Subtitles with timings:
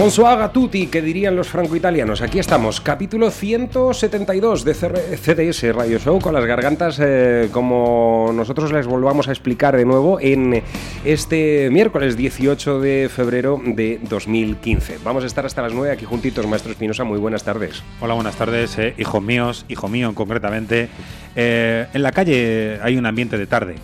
[0.00, 2.22] Bonsoir tutti, que dirían los franco-italianos.
[2.22, 8.86] Aquí estamos, capítulo 172 de CDS Radio Show, con las gargantas, eh, como nosotros les
[8.86, 10.62] volvamos a explicar de nuevo, en
[11.04, 15.00] este miércoles 18 de febrero de 2015.
[15.04, 17.04] Vamos a estar hasta las 9 aquí juntitos, Maestro Espinosa.
[17.04, 17.82] Muy buenas tardes.
[18.00, 20.88] Hola, buenas tardes, eh, hijos míos, hijo mío concretamente.
[21.36, 23.74] Eh, en la calle hay un ambiente de tarde.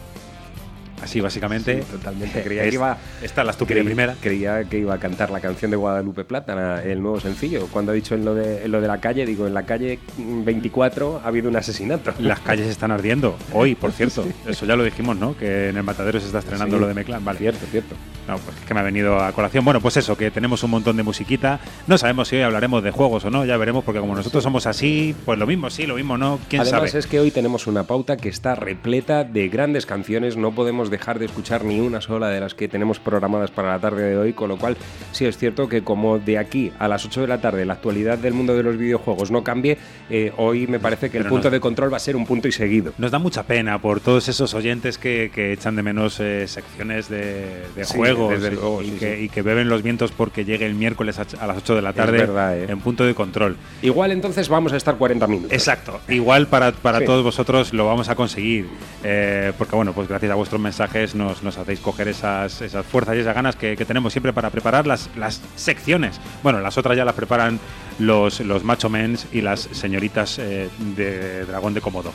[1.02, 1.82] Así básicamente.
[1.82, 2.42] Sí, totalmente.
[2.42, 4.14] Creía Es- que iba- Está la estúpida Creí- primera.
[4.20, 7.66] Creía que iba a cantar la canción de Guadalupe Plata, el nuevo sencillo.
[7.70, 9.98] Cuando ha dicho en lo, de, en lo de la calle, digo, en la calle
[10.44, 12.12] 24 ha habido un asesinato.
[12.20, 13.36] Las calles están ardiendo.
[13.52, 14.24] Hoy, por cierto.
[14.48, 15.36] Eso ya lo dijimos, ¿no?
[15.36, 16.80] Que en el Matadero se está estrenando Sí.
[16.80, 17.24] lo de Meclán.
[17.24, 17.38] Vale.
[17.38, 17.94] Cierto, cierto.
[18.28, 19.64] No, pues es que me ha venido a colación.
[19.64, 21.60] Bueno, pues eso, que tenemos un montón de musiquita.
[21.86, 24.66] No sabemos si hoy hablaremos de juegos o no, ya veremos, porque como nosotros somos
[24.66, 26.98] así, pues lo mismo sí, lo mismo no, quién Además sabe.
[26.98, 31.18] es que hoy tenemos una pauta que está repleta de grandes canciones, no podemos dejar
[31.18, 34.32] de escuchar ni una sola de las que tenemos programadas para la tarde de hoy,
[34.32, 34.76] con lo cual
[35.12, 38.18] sí es cierto que como de aquí a las 8 de la tarde la actualidad
[38.18, 39.78] del mundo de los videojuegos no cambie,
[40.10, 41.52] eh, hoy me parece que el Pero punto no.
[41.52, 42.92] de control va a ser un punto y seguido.
[42.98, 47.08] Nos da mucha pena por todos esos oyentes que, que echan de menos eh, secciones
[47.08, 49.22] de, de Sí, juegos desde y, luego, y sí, que, sí.
[49.24, 51.92] y que beben los vientos porque llegue el miércoles a, a las 8 de la
[51.92, 52.66] tarde verdad, eh.
[52.68, 53.56] en punto de control.
[53.82, 55.52] Igual entonces vamos a estar 40 minutos.
[55.52, 56.00] Exacto.
[56.08, 58.66] Igual para, para todos vosotros lo vamos a conseguir.
[59.04, 60.75] eh, porque bueno, pues gracias a vuestros mensajes
[61.14, 65.08] nos, hacéis coger esas, fuerzas y esas ganas que, tenemos siempre para preparar las,
[65.56, 66.20] secciones.
[66.42, 67.58] Bueno, las otras ya las preparan
[67.98, 72.12] los, macho mens y las señoritas eh, de dragón de Komodo.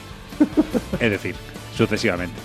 [0.99, 1.35] es decir,
[1.75, 2.35] sucesivamente.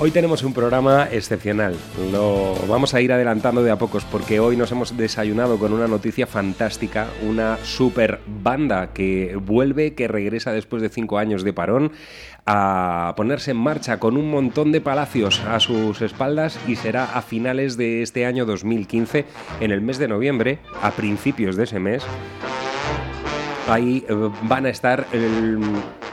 [0.00, 1.74] Hoy tenemos un programa excepcional.
[2.12, 5.88] Lo vamos a ir adelantando de a pocos porque hoy nos hemos desayunado con una
[5.88, 11.90] noticia fantástica, una super banda que vuelve, que regresa después de cinco años de parón
[12.50, 17.20] a ponerse en marcha con un montón de palacios a sus espaldas y será a
[17.20, 19.26] finales de este año 2015,
[19.60, 22.02] en el mes de noviembre, a principios de ese mes,
[23.68, 24.14] Ahí eh,
[24.44, 25.06] van a estar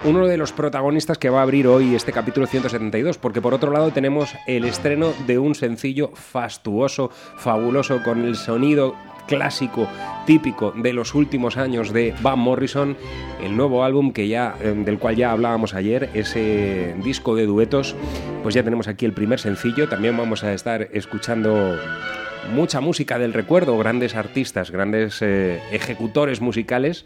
[0.03, 3.71] uno de los protagonistas que va a abrir hoy este capítulo 172, porque por otro
[3.71, 8.95] lado tenemos el estreno de un sencillo fastuoso, fabuloso, con el sonido
[9.27, 9.87] clásico,
[10.25, 12.97] típico de los últimos años de Van Morrison,
[13.43, 17.95] el nuevo álbum que ya, eh, del cual ya hablábamos ayer, ese disco de duetos,
[18.43, 21.77] pues ya tenemos aquí el primer sencillo, también vamos a estar escuchando
[22.53, 27.05] mucha música del recuerdo, grandes artistas, grandes eh, ejecutores musicales.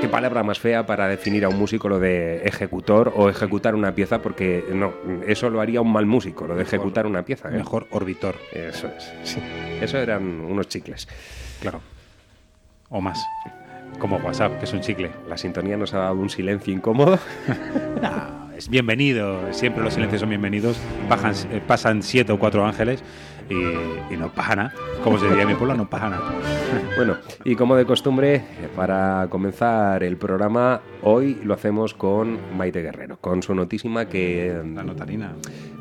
[0.00, 3.94] Qué palabra más fea para definir a un músico lo de ejecutor o ejecutar una
[3.94, 4.94] pieza, porque no,
[5.26, 7.50] eso lo haría un mal músico, lo de ejecutar una pieza.
[7.50, 7.58] ¿eh?
[7.58, 9.40] Mejor orbitor, Eso es, sí.
[9.80, 11.06] Eso eran unos chicles.
[11.60, 11.82] claro.
[12.88, 13.22] O más.
[13.98, 15.10] Como WhatsApp, que es un chicle.
[15.28, 17.18] La sintonía nos ha dado un silencio incómodo.
[18.00, 20.78] No, es bienvenido, siempre los silencios son bienvenidos.
[21.08, 23.02] Bajan, eh, pasan siete o cuatro ángeles
[23.50, 24.74] y, y no pasa nada.
[25.04, 26.32] Como se diría en mi pueblo, no pasa nada.
[26.96, 28.44] Bueno, y como de costumbre,
[28.76, 34.82] para comenzar el programa, hoy lo hacemos con Maite Guerrero, con su notísima que La
[34.84, 35.32] notarina.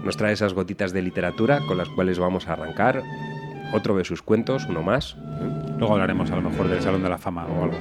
[0.03, 3.03] nos trae esas gotitas de literatura con las cuales vamos a arrancar.
[3.73, 5.15] Otro de sus cuentos, uno más.
[5.77, 7.77] Luego hablaremos a lo mejor del Salón de la Fama o algo.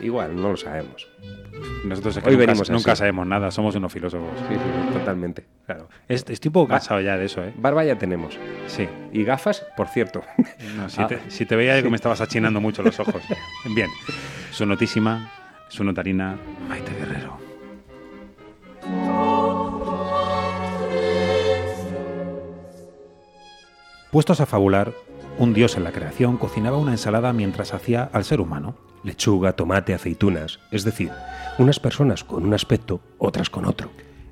[0.00, 1.08] Igual, no lo sabemos.
[1.84, 4.30] Nosotros es que Hoy nunca, venimos nunca sabemos nada, somos unos filósofos.
[4.48, 5.44] Sí, sí, totalmente.
[5.66, 5.88] Claro.
[6.08, 7.52] Es- Estoy un poco cansado ya de eso, ¿eh?
[7.56, 8.38] Barba ya tenemos.
[8.68, 8.88] Sí.
[9.12, 10.22] Y gafas, por cierto.
[10.76, 11.06] No, si, Ah.
[11.08, 13.22] te, si te veía que me estabas achinando mucho los ojos.
[13.74, 13.88] Bien.
[14.50, 15.30] Su notísima,
[15.68, 16.36] su notarina,
[16.68, 17.38] Maite Guerrero.
[24.10, 24.92] Puestos a fabular,
[25.38, 28.74] un dios en la creación cocinaba una ensalada mientras hacía al ser humano.
[29.04, 30.60] Lechuga, tomate, aceitunas.
[30.70, 31.10] Es decir,
[31.58, 33.90] unas personas con un aspecto, otras con otro.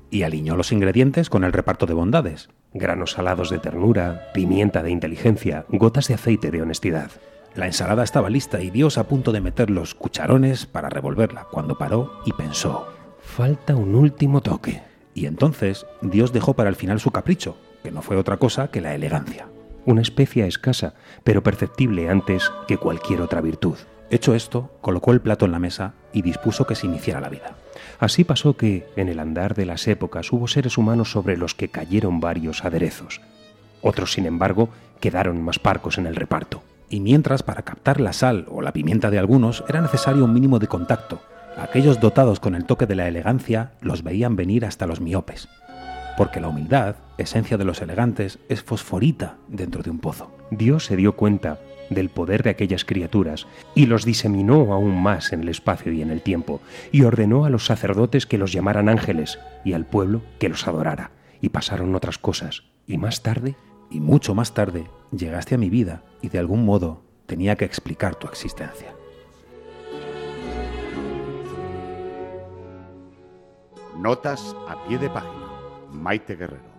[0.09, 2.49] Y aliñó los ingredientes con el reparto de bondades.
[2.73, 7.11] Granos salados de ternura, pimienta de inteligencia, gotas de aceite de honestidad.
[7.53, 11.77] La ensalada estaba lista y Dios a punto de meter los cucharones para revolverla, cuando
[11.77, 12.87] paró y pensó.
[13.19, 14.81] Falta un último toque.
[15.13, 18.81] Y entonces Dios dejó para el final su capricho, que no fue otra cosa que
[18.81, 19.47] la elegancia.
[19.85, 20.93] Una especia escasa,
[21.23, 23.75] pero perceptible antes que cualquier otra virtud.
[24.09, 27.55] Hecho esto, colocó el plato en la mesa y dispuso que se iniciara la vida.
[27.99, 31.69] Así pasó que, en el andar de las épocas, hubo seres humanos sobre los que
[31.69, 33.21] cayeron varios aderezos.
[33.81, 34.69] Otros, sin embargo,
[34.99, 36.63] quedaron más parcos en el reparto.
[36.89, 40.59] Y mientras, para captar la sal o la pimienta de algunos, era necesario un mínimo
[40.59, 41.21] de contacto.
[41.57, 45.47] Aquellos dotados con el toque de la elegancia los veían venir hasta los miopes.
[46.17, 50.31] Porque la humildad, esencia de los elegantes, es fosforita dentro de un pozo.
[50.51, 51.59] Dios se dio cuenta
[51.91, 53.45] del poder de aquellas criaturas
[53.75, 56.61] y los diseminó aún más en el espacio y en el tiempo,
[56.91, 61.11] y ordenó a los sacerdotes que los llamaran ángeles y al pueblo que los adorara.
[61.41, 63.55] Y pasaron otras cosas, y más tarde
[63.93, 68.15] Y mucho más tarde llegaste a mi vida y de algún modo tenía que explicar
[68.15, 68.95] tu existencia.
[73.97, 75.51] Notas a pie de página.
[75.91, 76.70] Maite Guerrero.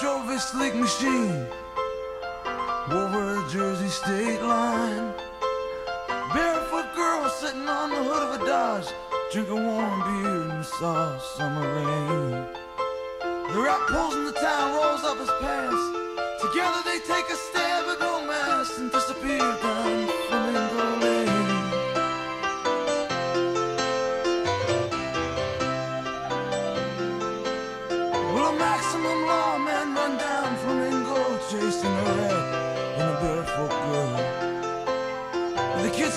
[0.00, 1.46] Drove his sleek machine
[2.90, 5.12] over the Jersey state line.
[6.32, 8.86] Barefoot girl sitting on the hood of a Dodge,
[9.32, 12.46] drinking warm beer in the soft summer rain.
[13.52, 15.82] The rock pulls in the town, rolls up his pants.
[16.42, 20.77] Together they take a stab at romance and disappear down Flamingo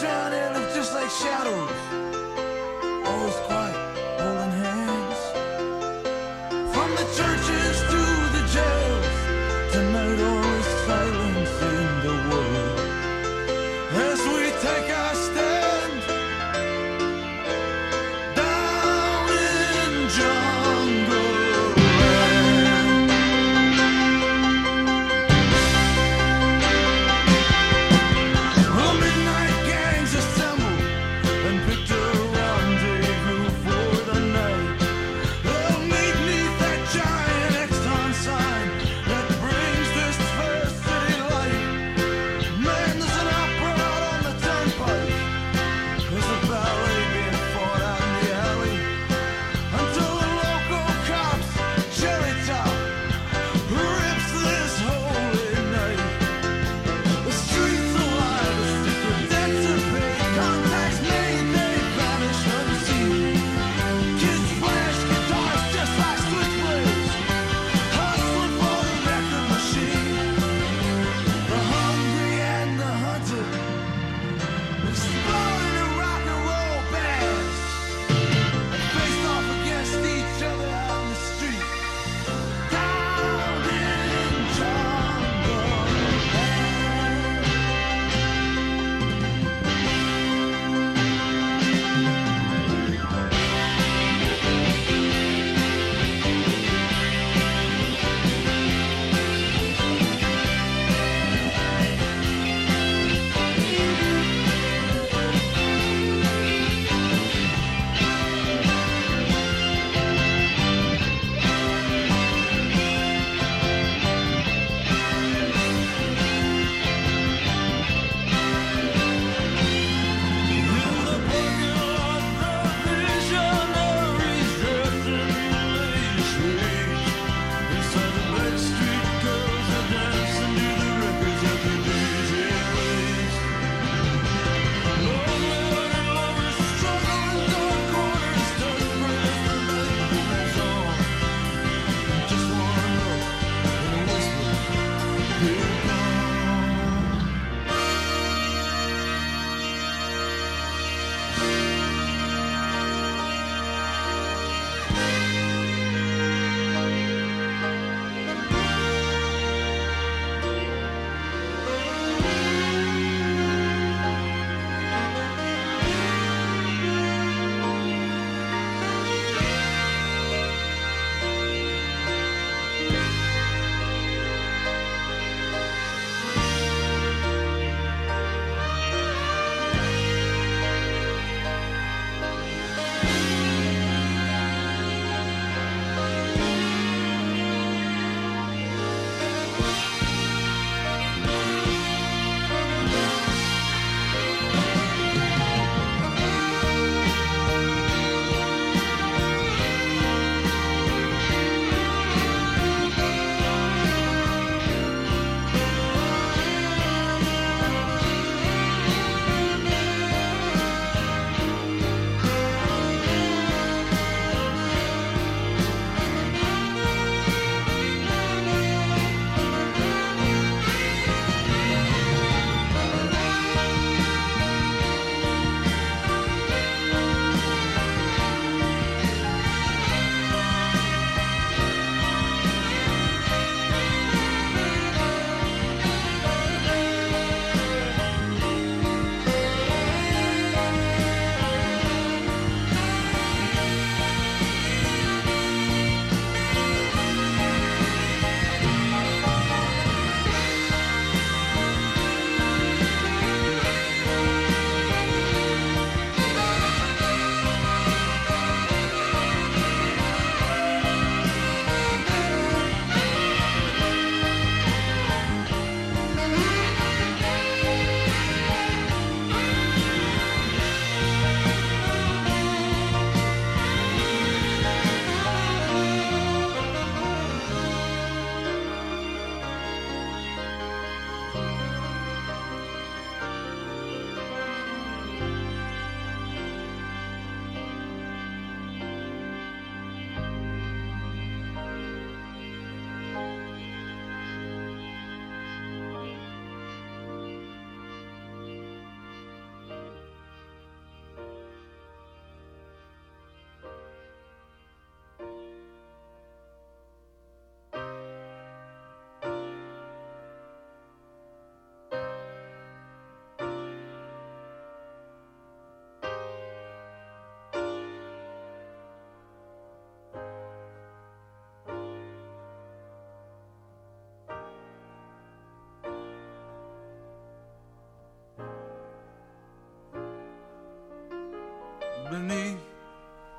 [0.04, 2.01] And the kids around here look just like shadows,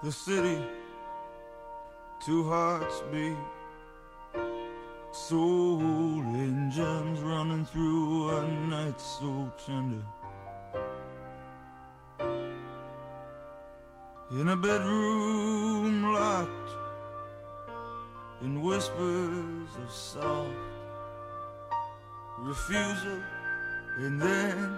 [0.03, 0.59] the city,
[2.25, 3.37] two hearts beat.
[5.13, 10.03] Soul engines running through a night so tender.
[14.33, 16.71] In a bedroom locked
[18.41, 20.49] in whispers of soft
[22.39, 23.21] refusal
[23.99, 24.75] and then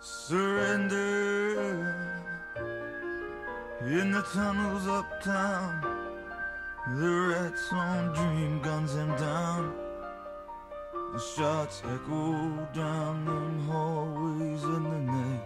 [0.00, 1.34] surrender
[3.86, 5.94] in the tunnels uptown
[6.86, 9.74] the rats on dream guns him down.
[11.14, 15.40] The shots echo down them hallways in the night.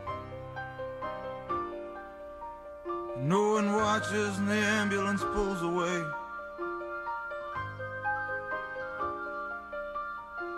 [3.19, 6.03] No one watches and the ambulance pulls away.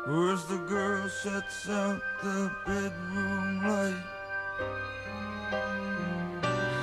[0.06, 4.02] Where's the girl shuts out the bedroom light?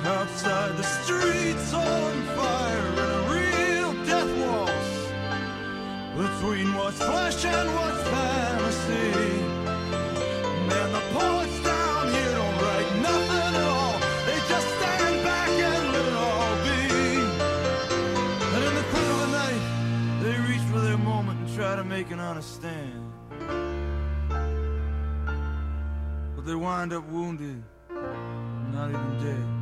[0.04, 4.90] Outside the streets on fire and a real death waltz
[6.16, 9.12] between what's flesh and what's fantasy.
[10.68, 13.98] Man, the poets down here don't write nothing at all.
[14.26, 16.82] They just stand back and let it all be.
[18.54, 19.64] And in the cool of the night,
[20.22, 23.12] they reach for their moment and try to make an honest stand.
[26.34, 29.57] But they wind up wounded, not even dead.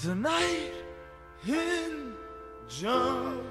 [0.00, 0.70] Tonight
[1.44, 2.14] in
[2.68, 3.42] jungle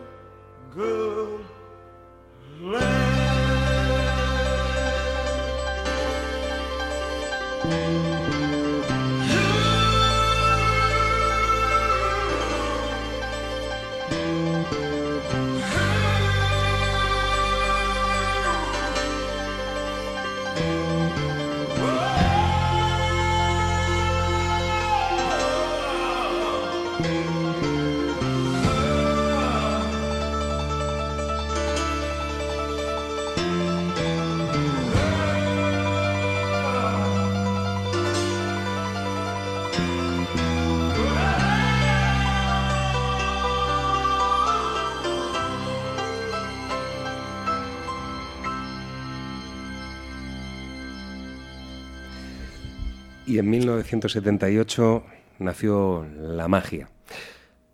[53.28, 55.04] Y en 1978
[55.40, 56.90] nació la magia.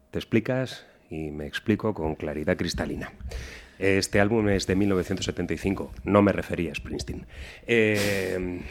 [0.10, 3.12] Te explicas y me explico con claridad cristalina.
[3.78, 7.28] Este álbum es de 1975, no me refería a Springsteen.
[7.68, 8.62] Eh,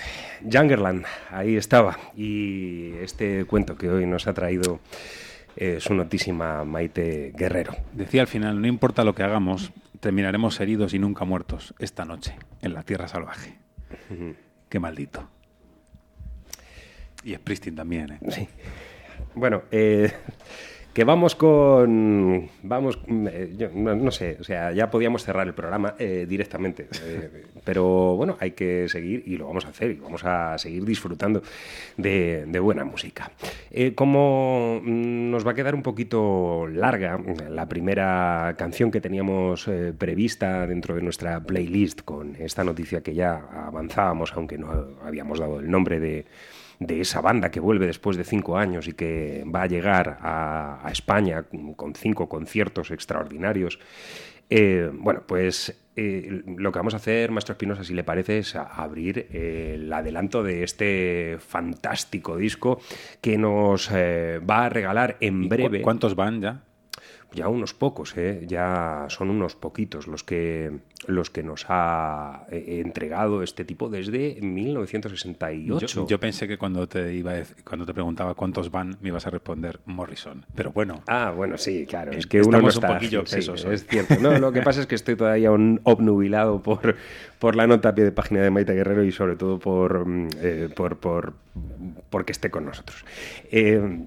[0.51, 1.99] Jungerland, ahí estaba.
[2.17, 4.81] Y este cuento que hoy nos ha traído
[5.55, 7.77] eh, su notísima Maite Guerrero.
[7.93, 9.71] Decía al final, no importa lo que hagamos,
[10.01, 13.57] terminaremos heridos y nunca muertos esta noche, en la tierra salvaje.
[14.69, 15.29] Qué maldito.
[17.25, 18.19] Y Springsteen también, ¿eh?
[18.31, 18.49] Sí.
[19.35, 20.13] Bueno, eh,
[20.93, 22.51] que vamos con.
[22.63, 22.99] Vamos.
[23.09, 26.89] eh, yo no, no sé, o sea, ya podíamos cerrar el programa eh, directamente.
[27.65, 31.43] pero bueno, hay que seguir y lo vamos a hacer y vamos a seguir disfrutando
[31.97, 33.31] de, de buena música.
[33.95, 40.67] Como mm, nos va a quedar un poquito larga la primera canción que teníamos prevista
[40.67, 45.71] dentro de nuestra playlist con esta noticia que ya avanzábamos, aunque no habíamos dado el
[45.71, 46.27] nombre de
[46.87, 50.87] de esa banda que vuelve después de cinco años y que va a llegar a,
[50.87, 51.45] a España
[51.77, 53.79] con cinco conciertos extraordinarios.
[54.51, 58.55] Eh, bueno, pues eh, lo que vamos a hacer, Maestro Espinosa, si le parece, es
[58.55, 62.79] abrir eh, el adelanto de este fantástico disco
[63.23, 65.81] que nos va a regalar en ¿Y cu- breve.
[65.83, 66.63] ¿Cuántos van ya?
[67.35, 68.45] Ya unos pocos, ¿eh?
[68.47, 74.39] ya son unos poquitos los que, los que nos ha eh, entregado este tipo desde
[74.43, 75.87] 1968.
[75.87, 79.09] Yo, yo pensé que cuando te iba a dec- cuando te preguntaba cuántos van, me
[79.09, 80.45] ibas a responder Morrison.
[80.55, 82.13] Pero bueno, Ah, bueno, sí, claro.
[82.13, 82.95] Es que uno no estamos un está.
[82.95, 83.75] poquillo sí, obsesos hoy.
[83.77, 84.17] es cierto.
[84.21, 86.97] No, lo que pasa es que estoy todavía un obnubilado por,
[87.39, 90.29] por la nota a pie de página de Maite Guerrero y sobre todo por, mm,
[90.41, 91.35] eh, por, por
[92.11, 93.05] porque esté con nosotros.
[93.51, 94.05] Eh,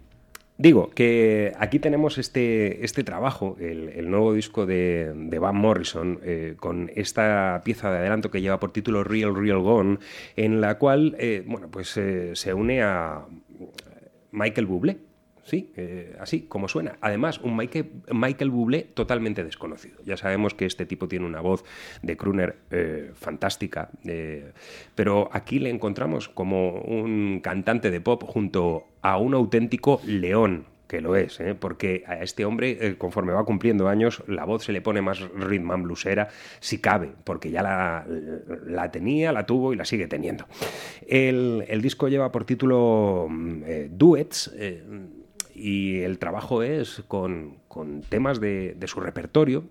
[0.57, 6.19] Digo que aquí tenemos este, este trabajo, el, el nuevo disco de, de Van Morrison,
[6.23, 9.99] eh, con esta pieza de adelanto que lleva por título Real Real Gone,
[10.37, 13.25] en la cual eh, bueno, pues, eh, se une a
[14.31, 14.97] Michael Bublé
[15.45, 16.97] sí, eh, así como suena.
[16.99, 19.99] Además, un Michael, Michael, Bublé totalmente desconocido.
[20.03, 21.63] Ya sabemos que este tipo tiene una voz
[22.01, 24.51] de crooner eh, fantástica, eh,
[24.95, 31.01] pero aquí le encontramos como un cantante de pop junto a un auténtico león, que
[31.01, 35.01] lo es, porque a este hombre, conforme va cumpliendo años, la voz se le pone
[35.01, 36.29] más ritman blusera,
[36.59, 38.05] si cabe, porque ya la,
[38.67, 40.45] la, tenía, la tuvo y la sigue teniendo.
[41.07, 44.51] El, el disco lleva por título mm, Duets,
[45.55, 49.63] y el trabajo es con, con temas de, de, su repertorio,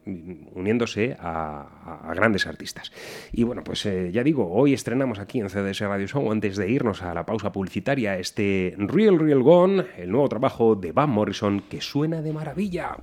[0.54, 2.90] uniéndose a, grandes artistas.
[3.32, 6.70] Y bueno, pues eh, ya digo, hoy estrenamos aquí en CDS Radio Show, antes de
[6.70, 11.60] irnos a la pausa publicitaria, este Real Real Gone, el nuevo trabajo de Van Morrison
[11.68, 12.96] que suena de maravilla.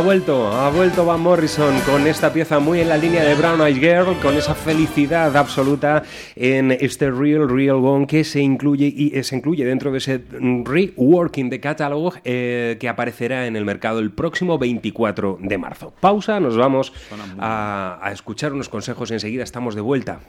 [0.00, 3.60] Ha vuelto, ha vuelto Van Morrison con esta pieza muy en la línea de Brown
[3.60, 9.14] Eyed Girl, con esa felicidad absoluta en este Real Real Gone que se incluye y
[9.14, 10.22] eh, se incluye dentro de ese
[10.64, 15.92] reworking de catálogo eh, que aparecerá en el mercado el próximo 24 de marzo.
[16.00, 16.94] Pausa, nos vamos
[17.38, 20.20] a, a escuchar unos consejos enseguida estamos de vuelta.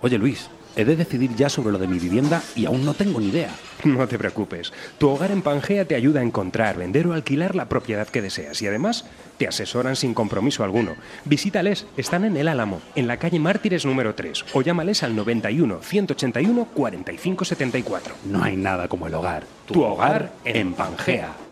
[0.00, 3.20] Oye Luis, He de decidir ya sobre lo de mi vivienda y aún no tengo
[3.20, 3.50] ni idea.
[3.84, 4.72] No te preocupes.
[4.98, 8.60] Tu hogar en Pangea te ayuda a encontrar, vender o alquilar la propiedad que deseas.
[8.60, 9.06] Y además,
[9.38, 10.96] te asesoran sin compromiso alguno.
[11.24, 11.86] Visítales.
[11.96, 14.44] Están en El Álamo, en la calle Mártires número 3.
[14.52, 18.14] O llámales al 91 181 4574.
[18.26, 19.44] No hay nada como el hogar.
[19.66, 21.49] Tu, hogar, hogar en Pangea.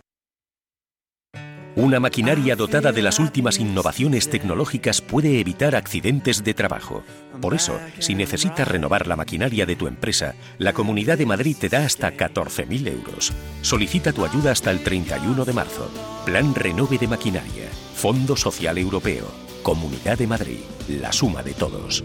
[1.78, 7.04] Una maquinaria dotada de las últimas innovaciones tecnológicas puede evitar accidentes de trabajo.
[7.40, 11.68] Por eso, si necesitas renovar la maquinaria de tu empresa, la Comunidad de Madrid te
[11.68, 13.32] da hasta 14.000 euros.
[13.62, 15.88] Solicita tu ayuda hasta el 31 de marzo.
[16.26, 17.68] Plan Renove de Maquinaria.
[17.94, 19.26] Fondo Social Europeo.
[19.62, 20.58] Comunidad de Madrid.
[20.88, 22.02] La suma de todos.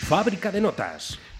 [0.05, 1.17] Fábrica de notas.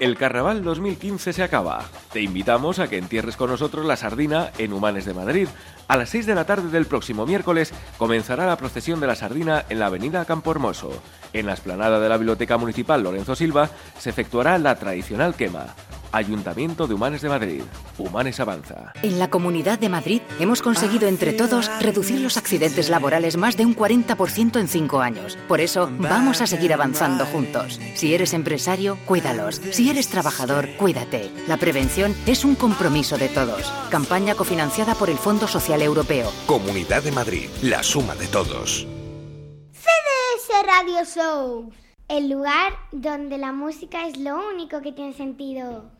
[0.00, 1.84] El Carnaval 2015 se acaba.
[2.12, 5.48] Te invitamos a que entierres con nosotros la sardina en Humanes de Madrid.
[5.88, 9.64] A las 6 de la tarde del próximo miércoles comenzará la procesión de la sardina
[9.70, 10.90] en la avenida Campo Hermoso.
[11.32, 15.74] En la explanada de la Biblioteca Municipal Lorenzo Silva se efectuará la tradicional quema.
[16.12, 17.62] Ayuntamiento de Humanes de Madrid.
[17.98, 18.92] Humanes avanza.
[19.02, 23.66] En la Comunidad de Madrid hemos conseguido entre todos reducir los accidentes laborales más de
[23.66, 25.36] un 40% en cinco años.
[25.48, 27.78] Por eso vamos a seguir avanzando juntos.
[27.94, 29.60] Si eres empresario, cuídalos.
[29.72, 31.30] Si eres trabajador, cuídate.
[31.46, 33.70] La prevención es un compromiso de todos.
[33.90, 36.30] Campaña cofinanciada por el Fondo Social Europeo.
[36.46, 37.48] Comunidad de Madrid.
[37.62, 38.86] La suma de todos.
[39.72, 41.72] CDS Radio Show.
[42.08, 45.90] El lugar donde la música es lo único que tiene sentido.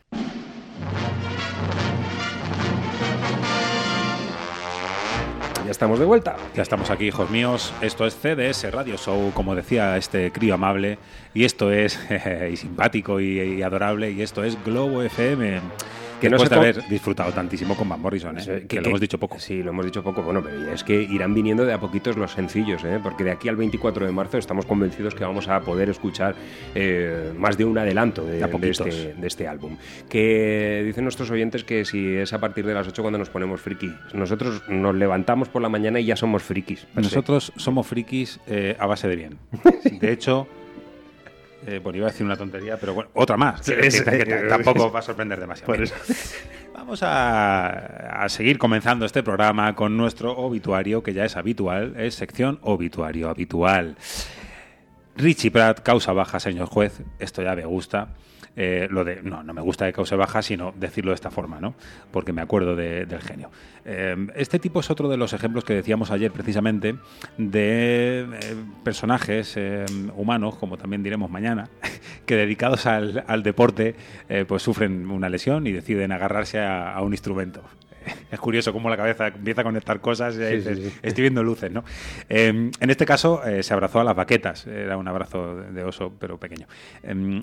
[5.65, 6.35] Ya estamos de vuelta.
[6.55, 7.71] Ya estamos aquí, hijos míos.
[7.79, 10.97] Esto es CDS Radio Show, como decía este crío amable.
[11.35, 11.99] Y esto es
[12.51, 14.09] y simpático y, y adorable.
[14.09, 15.61] Y esto es Globo FM.
[16.19, 18.65] Que no sé de haber disfrutado tantísimo con Van Morrison, ¿eh?
[18.67, 19.39] Que, lo hemos dicho poco.
[19.39, 20.21] Sí, lo hemos dicho poco.
[20.21, 22.99] Bueno, pero es que irán viniendo de a poquitos los sencillos, ¿eh?
[23.01, 26.35] porque de aquí al 24 de marzo estamos convencidos que vamos a poder escuchar
[26.75, 29.77] eh, más de un adelanto de, este, de este álbum.
[30.09, 33.61] Que dicen nuestros oyentes que si es a partir de las 8 cuando nos ponemos
[33.61, 33.91] friki.
[34.13, 36.81] Nosotros nos levantamos por la mañana y ya somos frikis.
[36.93, 37.01] se.
[37.01, 39.37] Nosotros somos frikis eh, a base de bien.
[39.99, 40.47] De hecho,
[41.67, 43.61] eh, bueno, iba a decir una tontería, pero bueno, otra más.
[43.65, 45.67] Sí, que- es- que- que tampoco va a sorprender demasiado.
[45.67, 45.91] Por Bien.
[45.91, 46.13] eso.
[46.73, 52.15] Vamos a, a seguir comenzando este programa con nuestro obituario, que ya es habitual, es
[52.15, 53.95] sección obituario habitual.
[55.17, 57.01] Richie Pratt, causa baja, señor juez.
[57.19, 58.09] Esto ya me gusta.
[58.55, 61.59] Eh, lo de, no, no me gusta de causa baja, sino decirlo de esta forma,
[61.61, 61.75] ¿no?
[62.11, 63.49] Porque me acuerdo de- del genio.
[63.85, 66.95] Eh, este tipo es otro de los ejemplos que decíamos ayer, precisamente,
[67.37, 69.85] de eh, personajes eh,
[70.15, 71.69] humanos, como también diremos mañana,
[72.25, 73.95] que dedicados al, deporte,
[74.47, 77.63] pues sufren una lesión y deciden agarrarse a un instrumento.
[78.31, 80.99] Es curioso cómo la cabeza empieza a conectar cosas y ahí Sí, sí, dices, sí.
[81.01, 81.83] estoy viendo luces, ¿no?
[82.27, 86.13] Eh, en este caso eh, se abrazó a las baquetas, era un abrazo de oso,
[86.19, 86.67] pero pequeño.
[87.03, 87.39] Eh,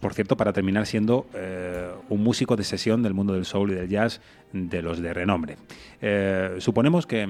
[0.00, 3.74] por cierto, para terminar siendo eh, un músico de sesión del mundo del soul y
[3.74, 4.20] del jazz
[4.52, 5.56] de los de renombre.
[6.00, 7.28] Eh, suponemos que...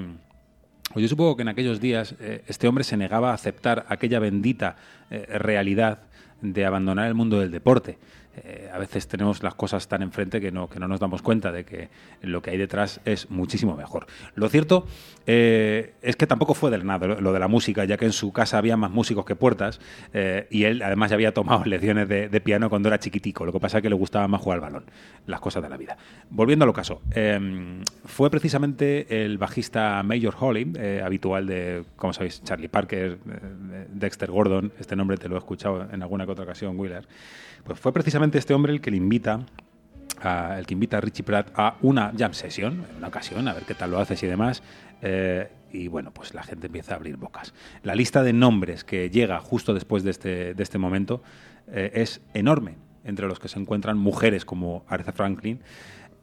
[0.95, 2.15] Yo supongo que en aquellos días
[2.47, 4.77] este hombre se negaba a aceptar aquella bendita
[5.09, 5.99] realidad
[6.41, 7.97] de abandonar el mundo del deporte.
[8.43, 11.51] Eh, a veces tenemos las cosas tan enfrente que no, que no nos damos cuenta
[11.51, 11.89] de que
[12.21, 14.07] lo que hay detrás es muchísimo mejor.
[14.35, 14.85] Lo cierto
[15.25, 18.31] eh, es que tampoco fue del nada lo, de la música, ya que en su
[18.31, 19.79] casa había más músicos que puertas
[20.13, 23.45] eh, y él además ya había tomado lecciones de, piano cuando era chiquitico.
[23.45, 24.85] Lo que pasa es que le gustaba más jugar al balón,
[25.25, 25.97] las cosas de la vida.
[26.29, 30.73] Volviendo al caso, eh, fue precisamente el bajista Major Holly,
[31.03, 33.17] habitual de, como sabéis, Charlie Parker,
[33.89, 37.07] Dexter Gordon, este nombre te lo he escuchado en alguna que otra ocasión, Wheeler.
[37.63, 39.41] Pues fue precisamente este hombre el que le invita
[40.21, 43.53] a- el que invita a Richie Pratt a una jam session, en una ocasión, a
[43.53, 44.63] ver qué tal lo haces y demás.
[45.03, 47.53] eh, y bueno, pues la gente empieza a abrir bocas.
[47.83, 51.21] La lista de nombres que llega justo después de este, de este momento
[51.71, 55.59] eh, es enorme, entre los que se encuentran mujeres como Aretha Franklin.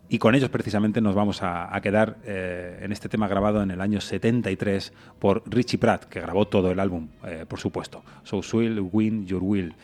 [0.09, 3.81] Y con ellos precisamente nos vamos a, quedar eh, en este tema grabado en el
[3.81, 8.03] año 73 por Richie Pratt, que grabó todo el álbum, eh, por supuesto.
[8.25, 9.75] So Swill, Win Your Will.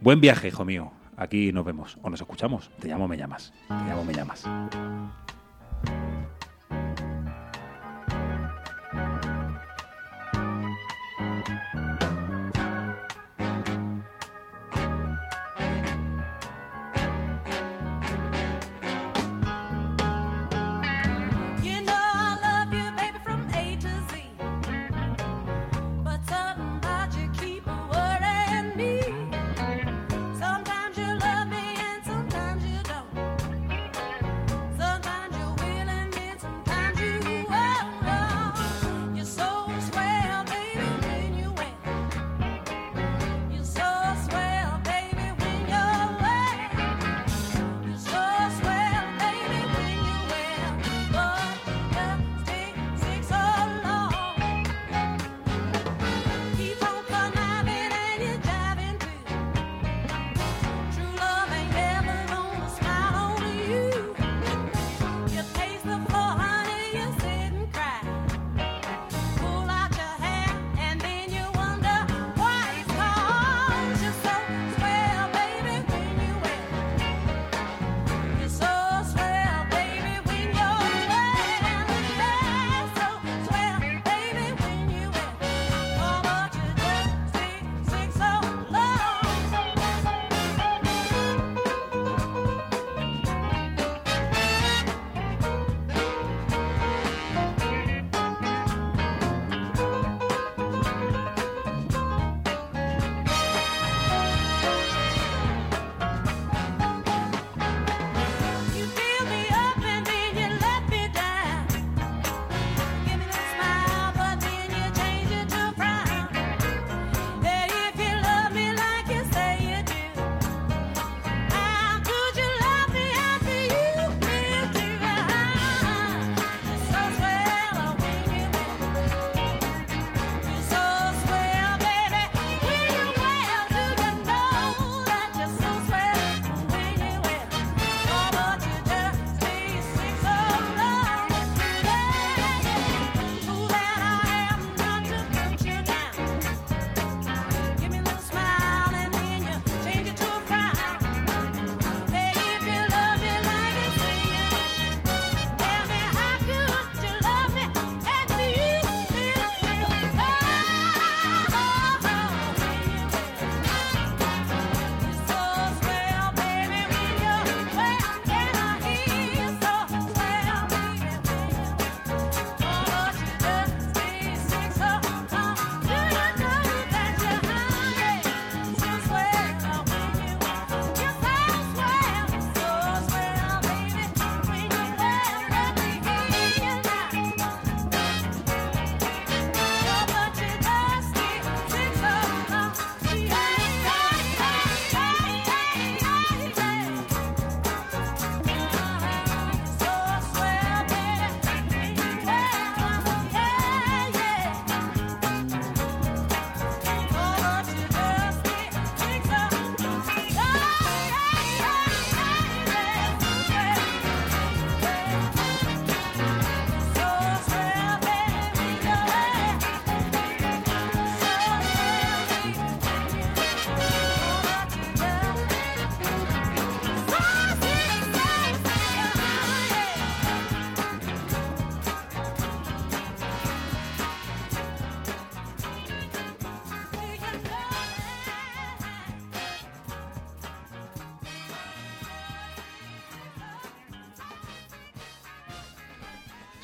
[0.00, 0.92] Buen viaje, hijo mío.
[1.20, 2.70] Aquí nos vemos o nos escuchamos.
[2.80, 3.52] Te llamo, me llamas.
[3.68, 4.48] Te llamo, me llamas.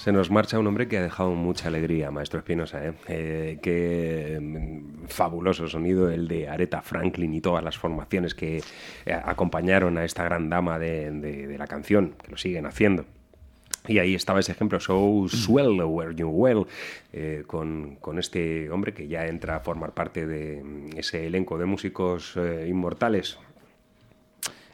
[0.06, 2.86] Se nos marcha un hombre que ha dejado mucha alegría, maestro Espinosa.
[2.86, 2.92] ¿eh?
[3.08, 8.58] Eh, qué mm, fabuloso sonido el de Aretha Franklin y todas las formaciones que
[9.04, 13.04] eh, acompañaron a esta gran dama de, la canción, que lo siguen haciendo.
[13.88, 16.68] Y ahí estaba ese ejemplo, So Swell, Were You Well,
[17.12, 21.58] eh, con, con este hombre que ya entra a formar parte de mm, ese elenco
[21.58, 23.40] de músicos eh, inmortales.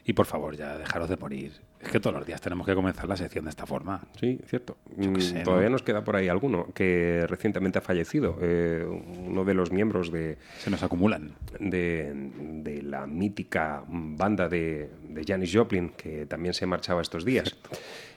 [0.04, 1.52] Y por favor, ya dejaros de morir.
[1.82, 4.02] Es que todos los días tenemos que comenzar la sección de esta forma.
[4.18, 4.76] Sí, cierto.
[4.96, 5.72] Mm, sé, Todavía ¿no?
[5.72, 8.38] nos queda por ahí alguno que recientemente ha fallecido.
[8.40, 10.38] eh, uno de los miembros de.
[10.58, 11.34] Se nos acumulan.
[11.58, 17.56] De, de la mítica banda de, de Janis Joplin, que también se marchaba estos días.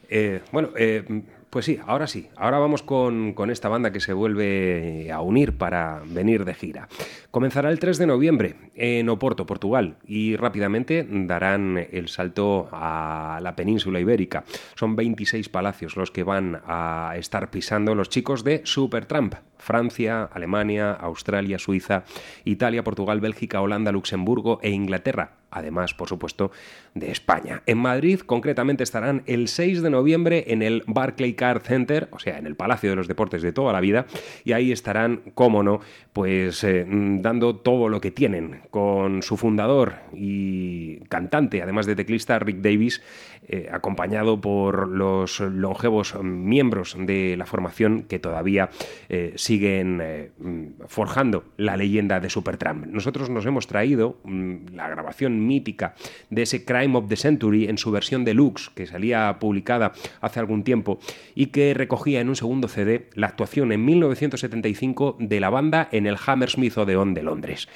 [0.10, 1.04] Eh, bueno, eh,
[1.50, 2.28] pues sí, ahora sí.
[2.36, 6.88] Ahora vamos con, con esta banda que se vuelve a unir para venir de gira.
[7.32, 13.56] Comenzará el 3 de noviembre en Oporto, Portugal, y rápidamente darán el salto a la
[13.56, 14.44] península ibérica.
[14.76, 19.36] Son 26 palacios los que van a estar pisando los chicos de Supertramp.
[19.66, 22.04] Francia, Alemania, Australia, Suiza,
[22.44, 25.32] Italia, Portugal, Bélgica, Holanda, Luxemburgo e Inglaterra.
[25.50, 26.52] Además, por supuesto,
[26.96, 27.64] de España.
[27.66, 32.46] En Madrid, concretamente, estarán el 6 de noviembre en el Barclaycard Center, o sea, en
[32.46, 34.06] el Palacio de los Deportes de toda la vida,
[34.44, 35.80] y ahí estarán, cómo no,
[36.12, 42.38] pues eh, dando todo lo que tienen con su fundador y cantante, además de teclista,
[42.38, 43.02] Rick Davis,
[43.48, 48.70] eh, acompañado por los longevos miembros de la formación que todavía
[49.10, 52.88] eh, siguen eh, mm, forjando la leyenda de Supertramp.
[52.88, 55.94] Nosotros nos hemos traído mm, la grabación mítica
[56.30, 60.64] de ese Crime of the Century en su versión deluxe que salía publicada hace algún
[60.64, 61.00] tiempo
[61.36, 66.08] y que recogía en un segundo CD la actuación en 1975 de la banda en
[66.08, 67.68] el Hammersmith Odeon de Londres.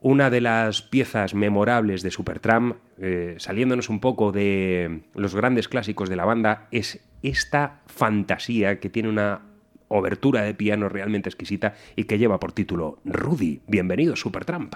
[0.00, 6.08] Una de las piezas memorables de Supertramp, eh, saliéndonos un poco de los grandes clásicos
[6.08, 9.40] de la banda, es esta fantasía que tiene una
[9.88, 13.60] obertura de piano realmente exquisita y que lleva por título Rudy.
[13.66, 14.74] Bienvenido, Supertramp.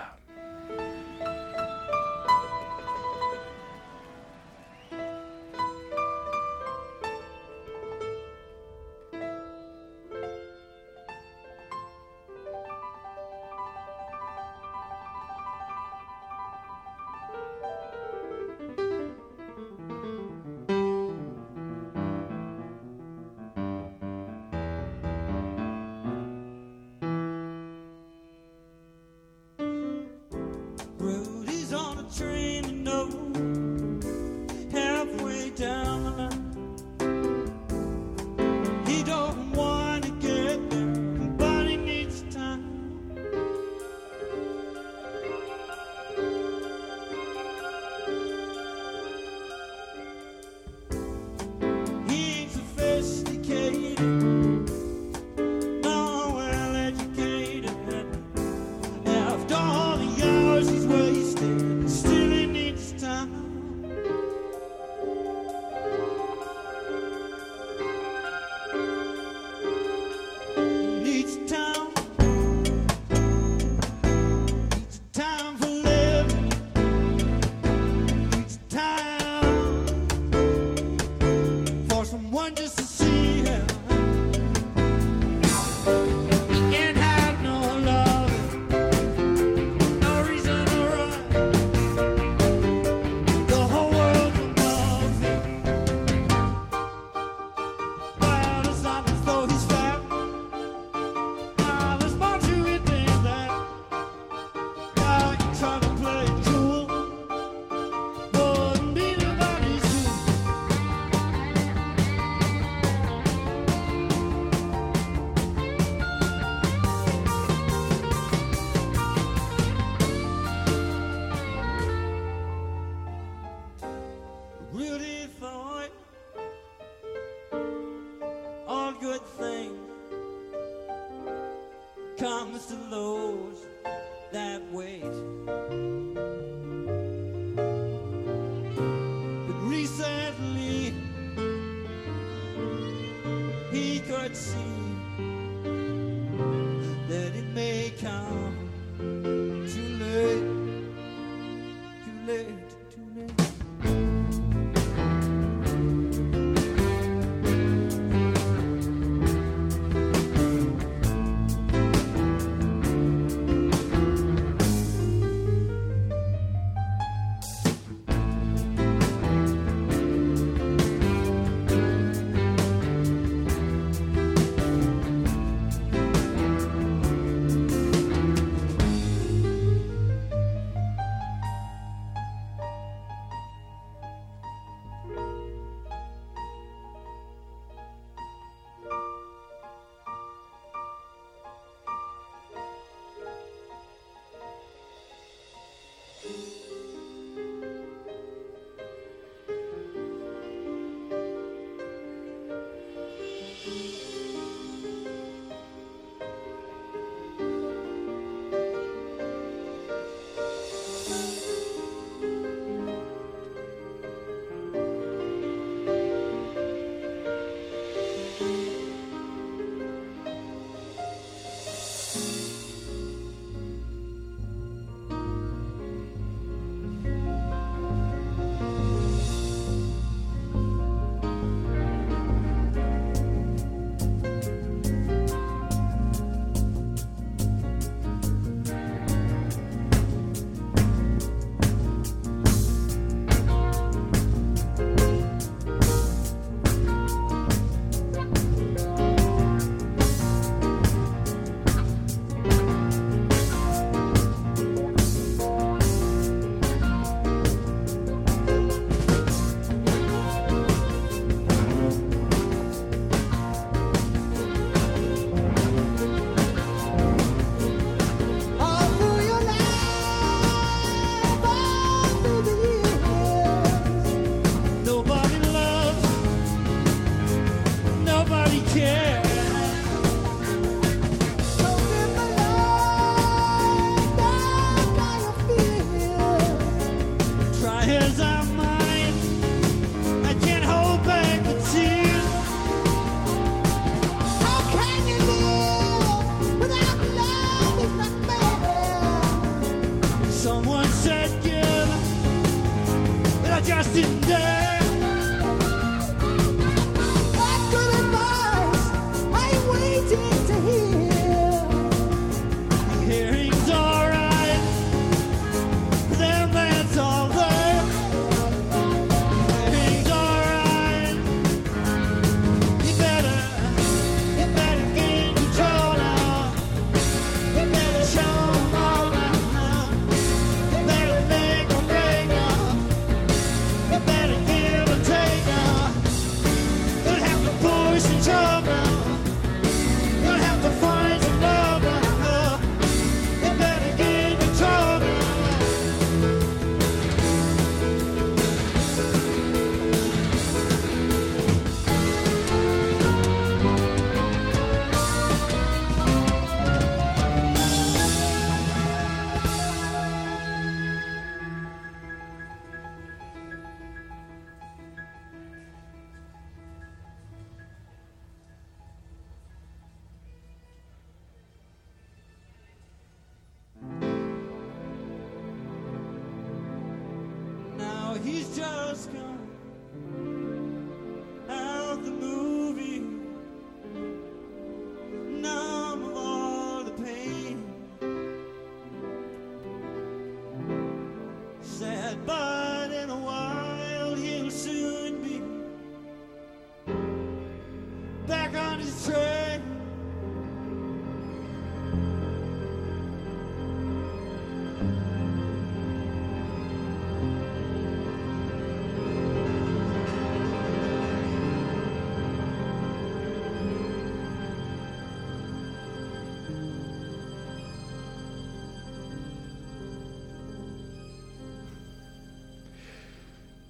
[32.13, 32.52] tree.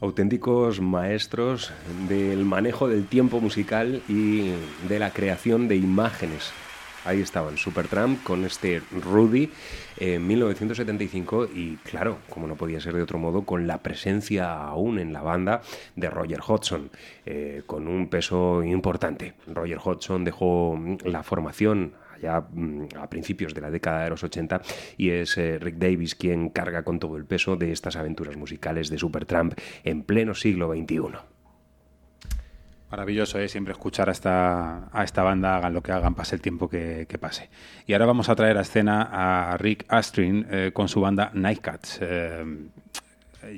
[0.03, 1.73] Auténticos maestros
[2.09, 4.51] del manejo del tiempo musical y
[4.89, 6.53] de la creación de imágenes.
[7.05, 9.51] Ahí estaban, Supertramp con este Rudy
[9.99, 14.99] en 1975 y claro, como no podía ser de otro modo, con la presencia aún
[14.99, 15.63] en la banda
[15.95, 16.91] de Roger Hodgson,
[17.25, 19.35] eh, con un peso importante.
[19.47, 21.93] Roger Hodgson dejó la formación
[22.23, 24.63] ya mm, a principios de la década de los 80
[24.97, 28.89] y es eh, Rick Davis quien carga con todo el peso de estas aventuras musicales
[28.89, 29.55] de Supertramp
[29.85, 31.19] en pleno siglo XXI.
[32.93, 33.49] Maravilloso, ¿eh?
[33.49, 37.07] siempre escuchar a esta, a esta banda, hagan lo que hagan, pase el tiempo que,
[37.09, 37.49] que pase.
[37.87, 42.01] Y ahora vamos a traer a escena a Rick Astrin eh, con su banda Nightcats.
[42.03, 42.45] Eh,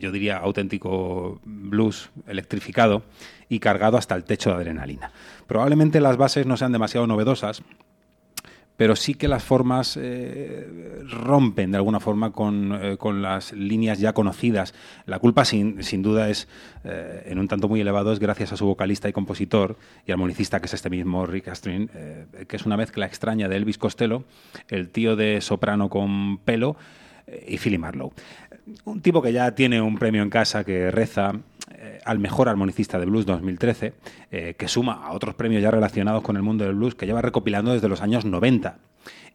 [0.00, 3.02] yo diría auténtico blues electrificado
[3.48, 5.10] y cargado hasta el techo de adrenalina.
[5.48, 7.62] Probablemente las bases no sean demasiado novedosas,
[8.76, 14.00] pero sí que las formas eh, rompen de alguna forma con, eh, con, las líneas
[14.00, 14.74] ya conocidas.
[15.06, 16.48] La culpa, sin, sin duda, es
[16.82, 20.60] eh, en un tanto muy elevado, es gracias a su vocalista y compositor y armonicista,
[20.60, 21.88] que es este mismo Rick Astrin,
[22.48, 24.24] que es una mezcla extraña de Elvis Costello,
[24.68, 26.76] el tío de soprano con pelo
[27.46, 28.12] y Philly Marlowe.
[28.84, 31.32] Un tipo que ya tiene un premio en casa que reza
[31.84, 33.92] eh, al mejor armonicista de blues 2013,
[34.30, 37.20] eh, que suma a otros premios ya relacionados con el mundo del blues que lleva
[37.20, 38.78] recopilando desde los años 90.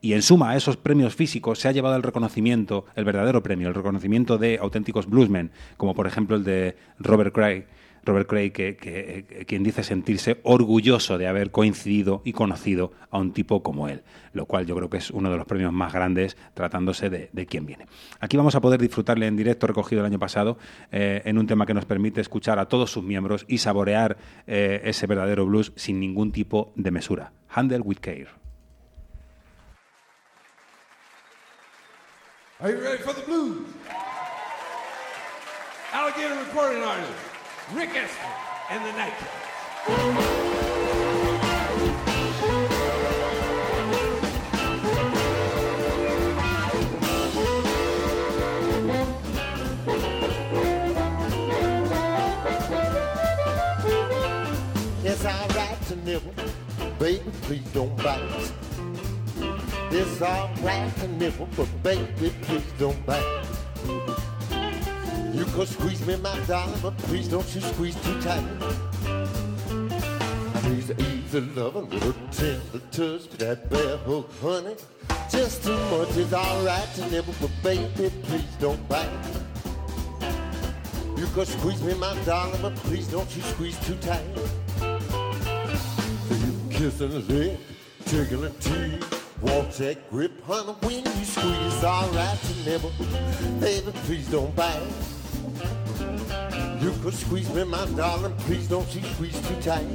[0.02, 3.68] Y en suma a esos premios físicos se ha llevado el reconocimiento, el verdadero premio,
[3.68, 7.66] el reconocimiento de auténticos bluesmen, como por ejemplo el de Robert Cray,
[8.04, 13.34] Robert Cray, que, que, quien dice sentirse orgulloso de haber coincidido y conocido a un
[13.34, 16.38] tipo como él, lo cual yo creo que es uno de los premios más grandes
[16.54, 17.88] tratándose de, de quién viene.
[18.20, 20.58] Aquí vamos a poder disfrutarle en directo, recogido el año pasado,
[20.92, 24.82] eh, en un tema que nos permite escuchar a todos sus miembros y saborear eh,
[24.86, 27.32] ese verdadero blues sin ningún tipo de mesura.
[27.50, 28.28] Handle with care.
[32.62, 33.66] Are you ready for the blues?
[35.94, 36.84] Alligator recording
[37.72, 38.28] Rick Esther
[38.72, 39.14] and the Night
[55.04, 56.34] It's alright to nibble,
[56.98, 58.52] baby, please don't bite.
[59.92, 64.29] It's alright to nibble, but baby, please don't bite.
[65.40, 68.44] You could squeeze me, my darling, but please don't you squeeze too tight.
[70.56, 74.76] Please ease easy loving with a tender touch, that bare hook, honey.
[75.32, 79.08] Just too much is alright to nibble, but baby, please don't bite.
[81.16, 84.26] You could squeeze me, my darling, but please don't you squeeze too tight.
[86.32, 87.58] You kiss and lick,
[88.04, 89.06] taking a tease.
[89.42, 92.92] Watch that grip, honey, when you squeeze, alright to nibble.
[93.62, 94.82] Baby, please don't bite.
[96.82, 99.86] You could squeeze me, my darling, please don't you squeeze too tight.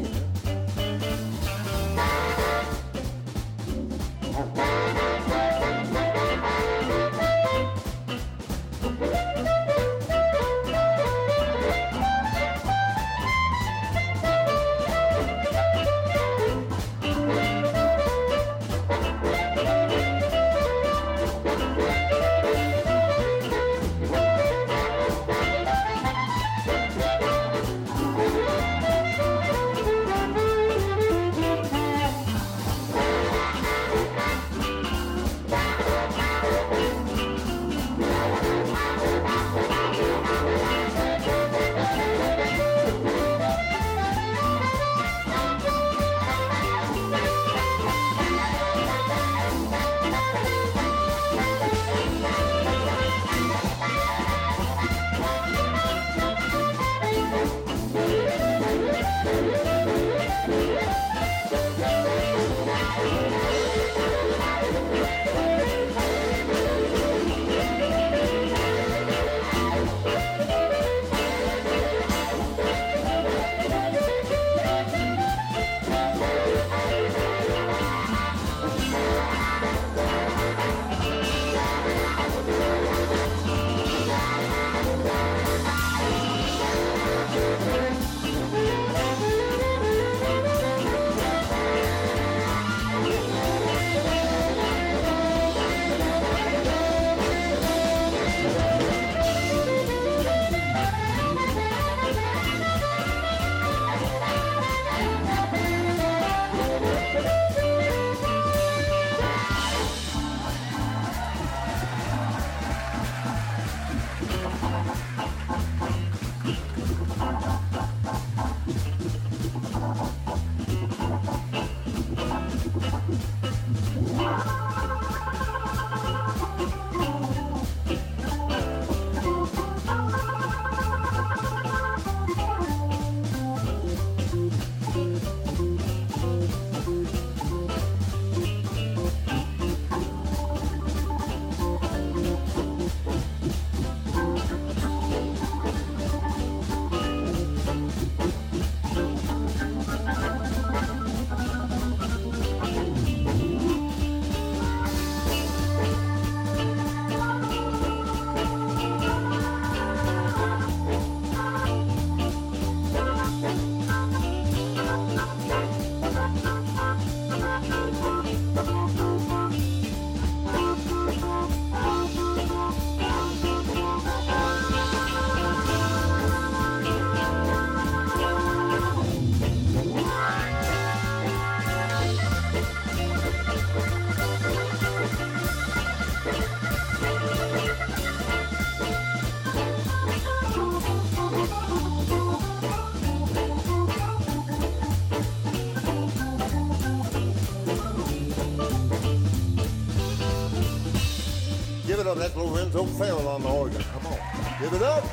[202.14, 203.82] That's Lorenzo Farrell on the organ.
[203.92, 204.18] Come on,
[204.60, 205.04] give it up.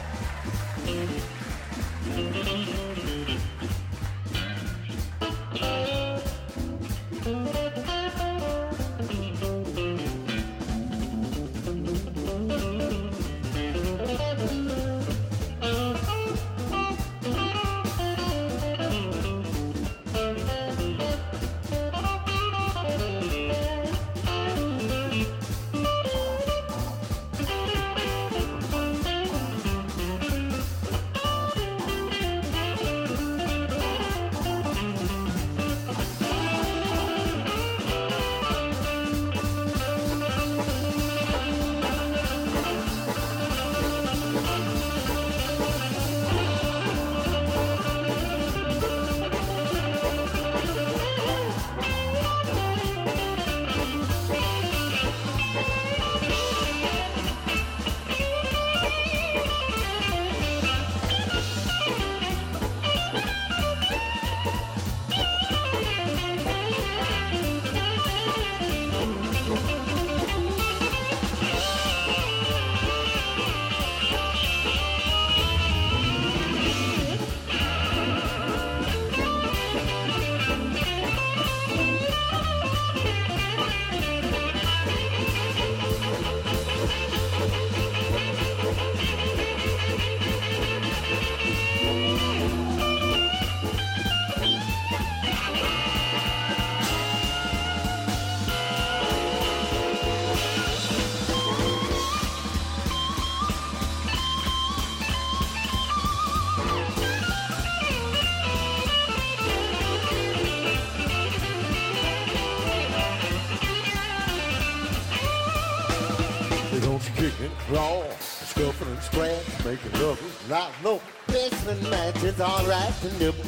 [119.22, 120.48] Scratch, making love.
[120.50, 122.24] Not no mixing match.
[122.24, 123.44] It's alright to nibble.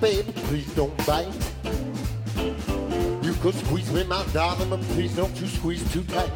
[0.00, 1.32] Baby, please don't bite.
[3.22, 6.30] You could squeeze me, my darling, but please don't you squeeze too tight.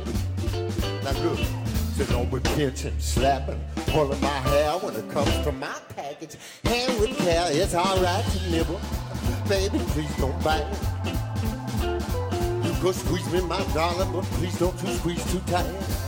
[1.04, 1.38] Now look,
[2.08, 6.36] don't be pinching, slapping, pulling my hair when it comes to my package.
[6.64, 8.80] Hand with care, it's alright to nibble.
[9.48, 10.66] Baby, please don't bite.
[12.64, 16.01] You could squeeze me, my darling, but please don't you squeeze too tight.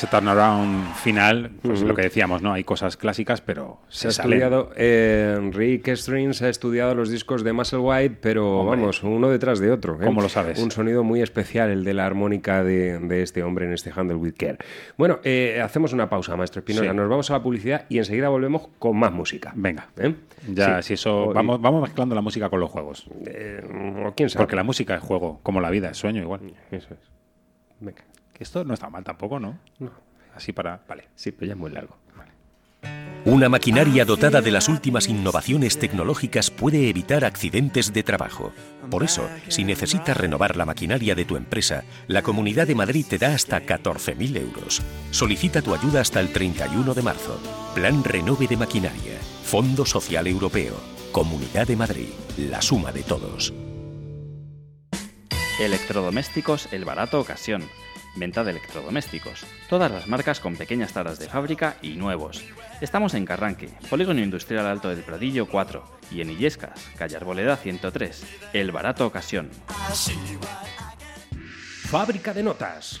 [0.00, 2.54] Ese turnaround final, pues lo que decíamos, ¿no?
[2.54, 7.44] Hay cosas clásicas, pero Se se, ha estudiado, eh, Rick Strings ha estudiado los discos
[7.44, 8.80] de Musselwhite, pero Hombre.
[8.80, 9.96] vamos, uno detrás de otro.
[10.00, 10.06] ¿eh?
[10.06, 10.58] ¿Cómo lo sabes?
[10.58, 14.16] Un sonido muy especial, el de la armónica de, de este hombre en este Handle
[14.16, 14.56] with Care.
[14.96, 16.88] Bueno, eh, hacemos una pausa, maestro Espinosa.
[16.90, 16.96] Sí.
[16.96, 19.52] Nos vamos a la publicidad y enseguida volvemos con más música.
[19.54, 19.88] Venga.
[19.98, 20.14] ¿Eh?
[20.48, 20.88] Ya, Sí.
[20.88, 21.24] si eso.
[21.26, 23.06] O- Vamos, vamos mezclando la música con los juegos.
[23.26, 23.60] Eh,
[24.06, 24.44] o quién sabe.
[24.44, 26.40] Porque la música es juego, como la vida es sueño igual.
[26.70, 27.00] Eso es.
[27.80, 28.02] Venga.
[28.40, 29.58] Que esto no está mal tampoco, ¿no?
[30.34, 30.80] Así para.
[30.88, 31.08] Vale.
[31.14, 31.94] Sí, pero ya es muy largo.
[33.26, 38.54] Una maquinaria dotada de las últimas innovaciones tecnológicas puede evitar accidentes de trabajo.
[38.90, 43.18] Por eso, si necesitas renovar la maquinaria de tu empresa, la Comunidad de Madrid te
[43.18, 44.80] da hasta 14.000 euros.
[45.10, 47.38] Solicita tu ayuda hasta el 31 de marzo.
[47.74, 49.18] Plan Renove de Maquinaria.
[49.42, 50.76] Fondo Social Europeo.
[51.12, 52.08] Comunidad de Madrid.
[52.38, 53.52] La suma de todos.
[55.60, 57.68] Electrodomésticos El Barato Ocasión.
[58.16, 59.44] Venta de electrodomésticos.
[59.68, 62.44] Todas las marcas con pequeñas taras de fábrica y nuevos.
[62.80, 68.24] Estamos en Carranque, Polígono Industrial Alto del Pradillo 4 y en Illescas, calle Arboleda 103.
[68.52, 69.50] El Barato Ocasión.
[71.90, 73.00] Fábrica de notas.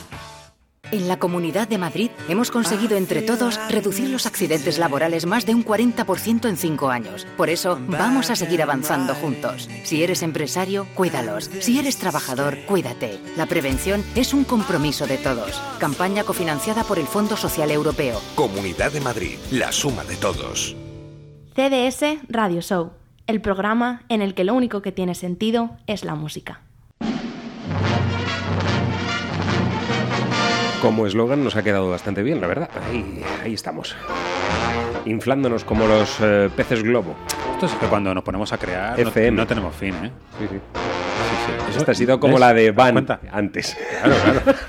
[0.91, 5.55] En la Comunidad de Madrid hemos conseguido entre todos reducir los accidentes laborales más de
[5.55, 7.25] un 40% en cinco años.
[7.37, 9.69] Por eso vamos a seguir avanzando juntos.
[9.83, 11.49] Si eres empresario, cuídalos.
[11.61, 13.19] Si eres trabajador, cuídate.
[13.37, 15.61] La prevención es un compromiso de todos.
[15.79, 18.19] Campaña cofinanciada por el Fondo Social Europeo.
[18.35, 20.75] Comunidad de Madrid, la suma de todos.
[21.55, 22.91] CDS Radio Show,
[23.27, 26.61] el programa en el que lo único que tiene sentido es la música.
[30.81, 32.69] Como eslogan nos ha quedado bastante bien, la verdad.
[32.89, 33.95] Ahí, ahí estamos.
[35.05, 37.15] Inflándonos como los eh, peces globo.
[37.53, 39.37] Esto es que cuando nos ponemos a crear no- FM.
[39.37, 40.11] No, tenemos fin, ¿eh?
[40.39, 40.55] Sí, sí.
[41.69, 42.39] Eso- Esta ha sido como ¿ves?
[42.41, 43.77] la de ¿Te das Van antes.
[44.03, 44.59] Claro, claro.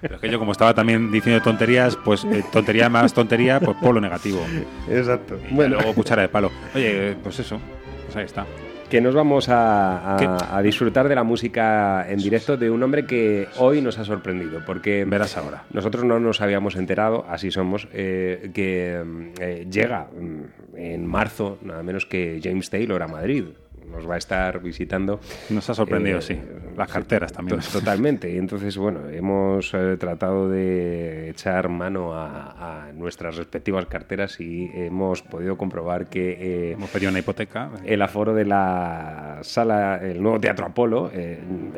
[0.00, 3.76] Pero es que yo como estaba también diciendo tonterías, pues eh, tontería más tontería, pues
[3.80, 4.44] polo negativo.
[4.90, 5.38] Exacto.
[5.50, 5.76] Y Bueno.
[5.76, 6.50] luego cuchara de palo.
[6.74, 7.58] Oye, pues eso,
[8.04, 8.44] pues ahí está.
[8.90, 10.28] Que nos vamos a, a- ¿Qué?
[10.28, 14.60] a disfrutar de la música en directo de un hombre que hoy nos ha sorprendido,
[14.64, 15.64] porque Verás ahora.
[15.72, 19.02] nosotros no nos habíamos enterado, así somos, eh, que
[19.40, 23.44] eh, llega mm, en marzo, nada menos que James Taylor a Madrid.
[23.90, 25.20] Nos va a estar visitando.
[25.50, 26.38] Nos ha sorprendido, Eh, sí.
[26.76, 27.60] Las carteras también.
[27.60, 28.30] To- Totalmente.
[28.32, 34.70] Y entonces, bueno, hemos eh, tratado de echar mano a, a nuestras respectivas carteras y
[34.74, 37.70] hemos podido comprobar que eh, Hemos pedido una hipoteca.
[37.84, 41.10] el aforo de la sala, el nuevo Teatro Apolo,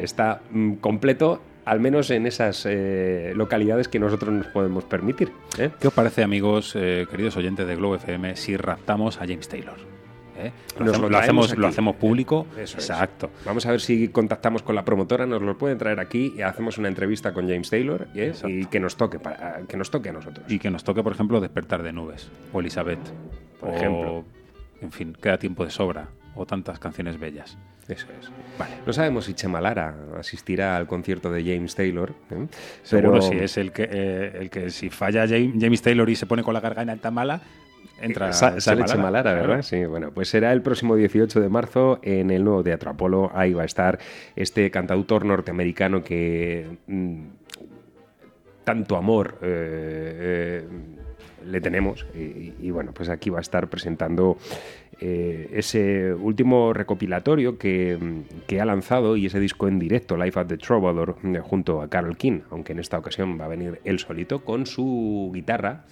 [0.00, 5.30] está mm, completo al menos en esas eh, localidades que nosotros nos podemos permitir.
[5.58, 5.70] ¿eh?
[5.78, 9.76] ¿Qué os parece, amigos, eh, queridos oyentes de Globo FM, si raptamos a James Taylor?
[10.38, 10.52] ¿Eh?
[10.78, 12.46] Lo, Nos hacemos, lo hacemos- lo hacemos público.
[12.56, 12.88] Eso es.
[12.90, 13.30] Exacto.
[13.44, 16.78] Vamos a ver si contactamos con la promotora, nos lo pueden traer aquí y hacemos
[16.78, 18.32] una entrevista con James Taylor ¿eh?
[18.46, 20.46] y que nos toque para que nos toque a nosotros.
[20.48, 23.00] Y que nos toque, por ejemplo, Despertar de Nubes o Elizabeth.
[23.60, 24.24] Por o, ejemplo.
[24.80, 27.58] En fin, Queda tiempo de sobra o tantas canciones bellas.
[27.88, 28.30] Eso es.
[28.58, 28.74] Vale.
[28.86, 32.12] No sabemos si Chema Lara asistirá al concierto de James Taylor.
[32.30, 32.46] ¿eh?
[32.82, 36.14] Seguro Pero si es el que, eh, el que si falla James, James Taylor y
[36.14, 37.40] se pone con la garganta mala,
[38.00, 39.48] entra Sa- sale Chema Chema Lara, claro.
[39.48, 39.62] ¿verdad?
[39.62, 43.30] Sí, bueno, pues será el próximo 18 de marzo en el nuevo Teatro Apolo.
[43.34, 43.98] Ahí va a estar
[44.36, 47.22] este cantautor norteamericano que mm,
[48.64, 50.68] tanto amor eh, eh,
[51.46, 52.06] le tenemos.
[52.14, 54.36] Y, y, bueno, pues aquí va a estar presentando
[55.00, 60.38] eh, ese último recopilatorio que, mm, que ha lanzado y ese disco en directo, Life
[60.38, 63.98] at the Troubadour, junto a Carol King, aunque en esta ocasión va a venir él
[63.98, 65.84] solito con su guitarra.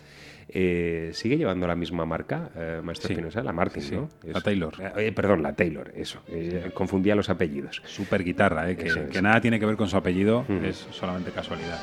[0.48, 3.14] Eh, ¿Sigue llevando la misma marca, eh, Maestro Sí.
[3.14, 3.42] Espinosa?
[3.42, 4.08] La Martin, Sí, ¿no?
[4.22, 4.74] la Taylor.
[4.96, 6.22] Eh, perdón, la Taylor, eso.
[6.28, 7.82] Eh, confundía los apellidos.
[7.84, 9.10] Super guitarra, eh, que, Eso es.
[9.10, 11.80] que nada tiene que ver con su apellido, es solamente casualidad.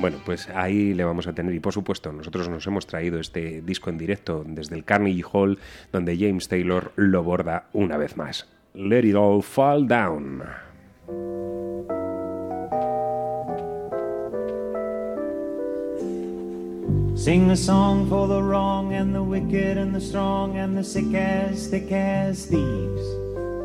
[0.00, 1.54] Bueno, pues ahí le vamos a tener.
[1.54, 5.58] Y por supuesto, nosotros nos hemos traído este disco en directo desde el Carnegie Hall,
[5.92, 8.48] donde James Taylor lo borda una vez más.
[8.74, 10.42] Let it all fall down.
[17.18, 21.12] Sing a song for the wrong and the wicked and the strong and the sick
[21.14, 23.02] as thick as thieves.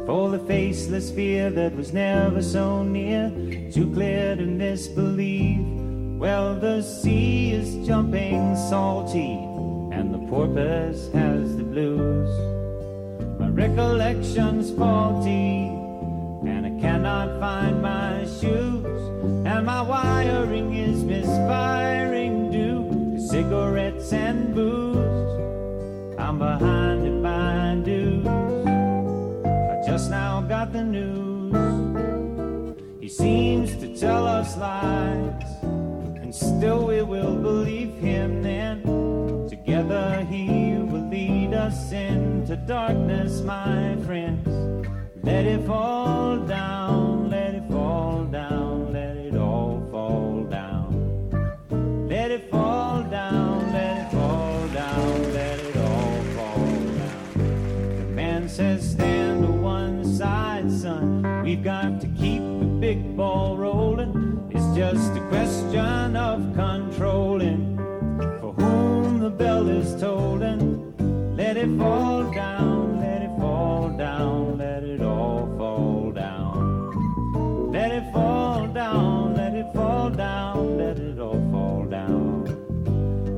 [0.08, 3.30] For the faceless fear that was never so near,
[3.72, 5.64] too clear to misbelieve.
[6.18, 9.34] Well, the sea is jumping salty
[9.96, 12.32] and the porpoise has the blues.
[13.40, 15.68] My recollection's faulty
[16.50, 22.43] and I cannot find my shoes, and my wiring is misfiring
[23.34, 26.20] cigarettes and booze.
[26.20, 28.28] I'm behind in my dues.
[28.28, 31.56] I just now got the news.
[33.02, 35.50] He seems to tell us lies,
[36.22, 38.84] and still we will believe him then.
[39.50, 44.48] Together he will lead us into darkness, my friends.
[45.24, 48.73] Let it fall down, let it fall down,
[61.44, 64.48] We've got to keep the big ball rolling.
[64.50, 67.78] It's just a question of controlling
[68.40, 70.96] for whom the bell is tolling.
[71.36, 77.72] Let it fall down, let it fall down, let it all fall down.
[77.74, 82.46] Let it fall down, let it fall down, let it all fall down.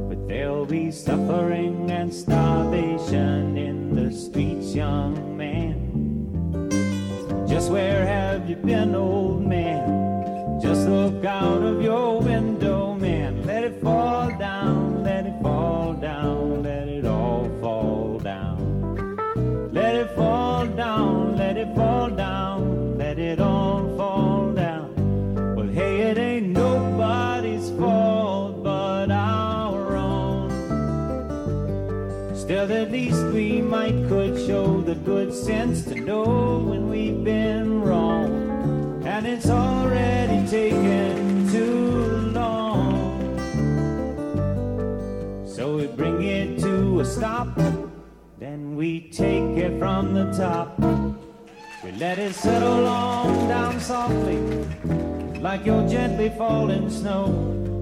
[0.09, 5.24] But there'll be suffering and starvation in the streets, young.
[7.69, 10.61] Where have you been, old man?
[10.61, 13.43] Just look out of your window, man.
[13.43, 19.71] Let it fall down, let it fall down, let it all fall down.
[19.73, 25.55] Let it fall down, let it fall down, let it all fall down.
[25.55, 30.49] Well, hey, it ain't nobody's fault but our own.
[32.35, 33.21] Still, at least
[33.91, 39.03] could show the good sense to know when we've been wrong.
[39.05, 43.37] And it's already taken too long.
[45.45, 47.55] So we bring it to a stop,
[48.39, 50.79] then we take it from the top.
[51.83, 54.37] We let it settle on down softly,
[55.39, 57.25] like your gently falling snow.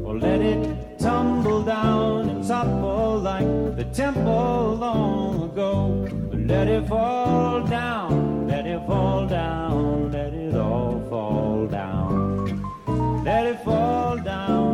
[0.05, 3.45] Or let it tumble down and topple like
[3.75, 6.07] the temple long ago.
[6.31, 12.63] Let it fall down, let it fall down, let it all fall down.
[13.25, 14.72] Let it fall down,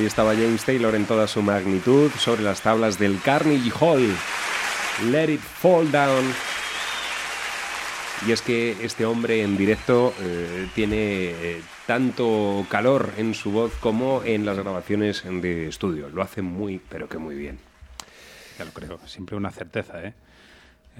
[0.00, 4.16] Ahí estaba James Taylor en toda su magnitud sobre las tablas del Carnegie Hall.
[5.10, 6.24] Let it fall down.
[8.26, 13.74] Y es que este hombre en directo eh, tiene eh, tanto calor en su voz
[13.78, 16.08] como en las grabaciones de estudio.
[16.08, 17.58] Lo hace muy, pero que muy bien.
[18.58, 20.14] Ya lo creo, siempre una certeza, ¿eh?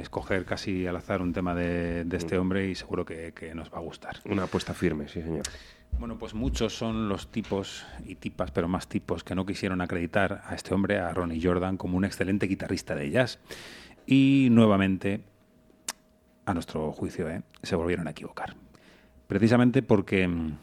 [0.00, 3.72] Escoger casi al azar un tema de, de este hombre y seguro que, que nos
[3.72, 4.20] va a gustar.
[4.24, 5.44] Una apuesta firme, sí, señor.
[5.98, 10.42] Bueno, pues muchos son los tipos y tipas, pero más tipos, que no quisieron acreditar
[10.46, 13.38] a este hombre, a Ronnie Jordan, como un excelente guitarrista de jazz.
[14.06, 15.20] Y nuevamente,
[16.46, 17.42] a nuestro juicio, ¿eh?
[17.62, 18.56] se volvieron a equivocar.
[19.26, 20.58] Precisamente porque, mm,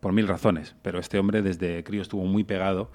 [0.00, 2.90] por mil razones, pero este hombre desde crío estuvo muy pegado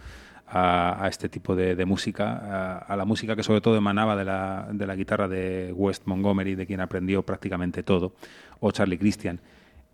[0.47, 4.25] a, a este tipo de, música, a, a, la música que sobre todo emanaba de
[4.25, 8.13] la, de la guitarra de West Montgomery, de quien aprendió prácticamente todo,
[8.59, 9.39] o Charlie Christian.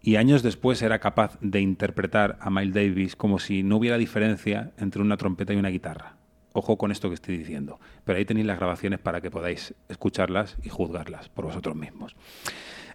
[0.02, 4.72] Y años después era capaz de interpretar a Miles Davis como si no hubiera diferencia
[4.78, 6.16] entre una trompeta y una guitarra.
[6.54, 10.58] Ojo con esto que estoy diciendo, pero ahí tenéis las grabaciones para que podáis escucharlas
[10.64, 12.16] y juzgarlas por vosotros mismos.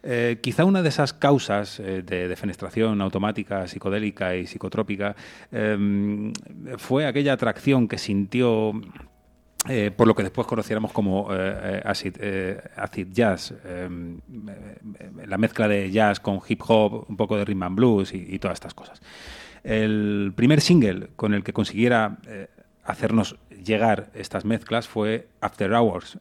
[0.09, 5.17] Eh, quizá una de esas causas eh, de defenestración automática, psicodélica y psicotrópica
[5.51, 6.33] eh,
[6.79, 8.71] fue aquella atracción que sintió
[9.69, 12.19] eh, por lo que después conociéramos como acid,
[13.11, 13.53] jazz,
[15.27, 18.39] la mezcla de jazz con hip hop, un poco de rhythm and blues y, y
[18.39, 19.03] todas estas cosas.
[19.65, 22.19] El primer single con el que consiguiera
[22.85, 26.17] hacernos llegar estas mezclas fue After Hours,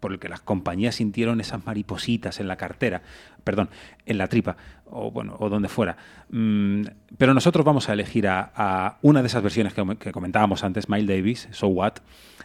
[0.00, 3.02] por el que las compañías sintieron esas maripositas en la cartera,
[3.44, 3.68] perdón,
[4.06, 5.96] en la tripa, o bueno, o donde fuera.
[6.30, 6.82] Mm,
[7.16, 11.48] pero nosotros vamos a elegir a, una de esas versiones que, comentábamos antes, Miles Davis,
[11.52, 11.98] So What,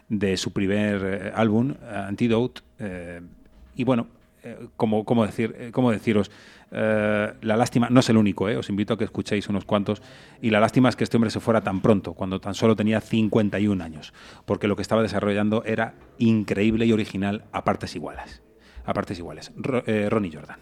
[0.09, 3.21] de su primer eh, álbum, Antidote, eh,
[3.75, 4.07] y bueno,
[4.77, 6.29] como, como, decir, como deciros,
[6.71, 10.01] eh, la lástima, no es el único, eh, os invito a que escuchéis unos cuantos,
[10.41, 13.01] y la lástima es que este hombre se fuera tan pronto, cuando tan solo tenía
[13.01, 14.13] 51 años,
[14.45, 18.41] porque lo que estaba desarrollando era increíble y original a partes iguales.
[18.85, 19.51] A partes iguales.
[19.87, 20.59] Eh, Ronnie Jordan.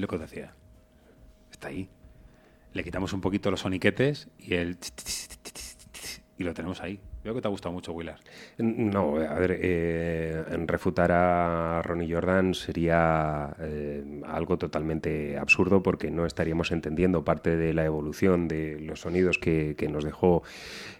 [0.00, 0.52] Lo que os decía.
[1.50, 1.88] Está ahí.
[2.72, 4.78] Le quitamos un poquito los soniquetes y el...
[6.36, 7.00] Y lo tenemos ahí.
[7.24, 8.20] Veo que te ha gustado mucho, Willard.
[8.58, 16.26] No, a ver, eh, refutar a Ronnie Jordan sería eh, algo totalmente absurdo porque no
[16.26, 20.44] estaríamos entendiendo parte de la evolución de los sonidos que, nos dejó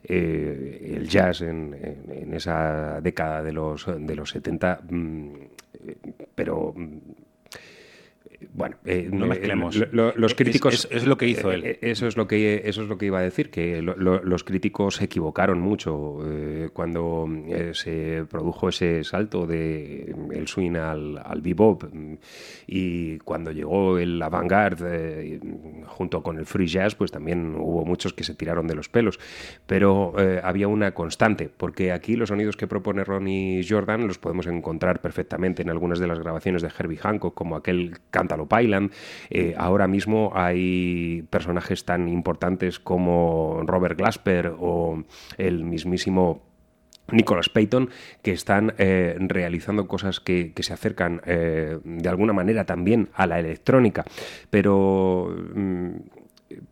[0.02, 1.72] eh, el jazz en,
[2.32, 4.80] esa década de los, de los 70.
[4.90, 5.32] mm,
[6.34, 6.74] pero.
[8.40, 9.76] Mm, Bueno, eh, No eh, mezclemos.
[9.76, 11.64] lo- lo- los Es- críticos es- es lo que hizo él.
[11.64, 14.22] eh, Eso es lo que eso es lo que iba a decir que lo- lo-
[14.22, 20.46] los críticos se equivocaron mucho eh, cuando eh, se produjo ese salto de mm, el
[20.48, 22.14] swing al, al bebop mm,
[22.66, 27.84] y cuando llegó el avant-garde eh, y, junto con el free jazz pues también hubo
[27.84, 29.18] muchos que se tiraron de los pelos
[29.66, 34.46] pero eh, había una constante porque aquí los sonidos que propone Ronnie Jordan los podemos
[34.46, 37.96] encontrar perfectamente en algunas de las grabaciones de Herbie Hancock como aquel
[38.28, 38.92] Cantaloupe Island.
[39.30, 45.02] Eh, ahora mismo hay personajes tan importantes como Robert Glasper o
[45.38, 46.42] el mismísimo
[47.10, 47.88] Nicholas Payton,
[48.22, 53.40] que están eh, realizando cosas que, se acercan eh, de alguna manera también a la
[53.40, 54.04] electrónica,
[54.50, 55.90] pero mm,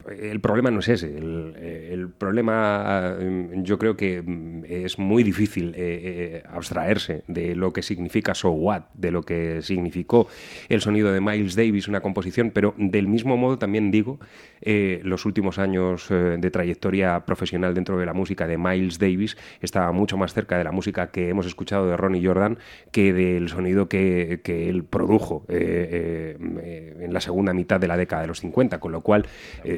[0.09, 1.17] el problema no es ese.
[1.17, 7.73] El, problema mm, yo creo que mm, es muy difícil eh, eh, abstraerse de lo
[7.73, 10.29] que significa So What, de lo que significó
[10.69, 14.19] el sonido de Miles Davis, una composición, pero del mismo modo también digo
[14.61, 19.93] eh, los últimos años de trayectoria profesional dentro de la música de Miles Davis estaba
[19.93, 22.59] mucho más cerca de la música que hemos escuchado de Ronnie Jordan
[22.91, 28.29] que del sonido que, que él produjo en la segunda mitad de la década de
[28.29, 29.27] los 50, con lo cual,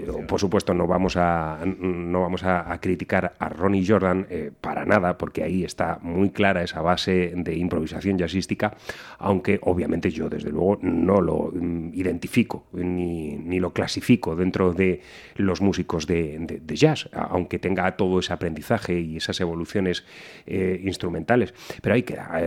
[0.06, 4.84] eh, por supuesto, no vamos a, no vamos a, criticar a Ronnie Jordan eh, para
[4.84, 8.76] nada, porque ahí está muy clara esa base de improvisación jazzística,
[9.18, 15.00] aunque obviamente yo desde luego no lo mm, identifico ni, ni lo clasifico dentro de
[15.36, 20.04] los músicos de, jazz, aunque tenga todo ese aprendizaje y esas evoluciones
[20.46, 21.54] eh, instrumentales.
[21.82, 22.40] Pero ahí queda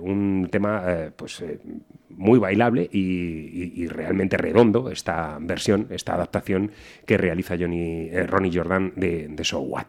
[0.00, 0.82] un tema
[1.16, 1.42] pues
[2.16, 6.72] muy bailable y, realmente redondo esta versión, esta adaptación
[7.04, 9.86] que realiza Johnny, eh, Ronnie Jordan de, de So What.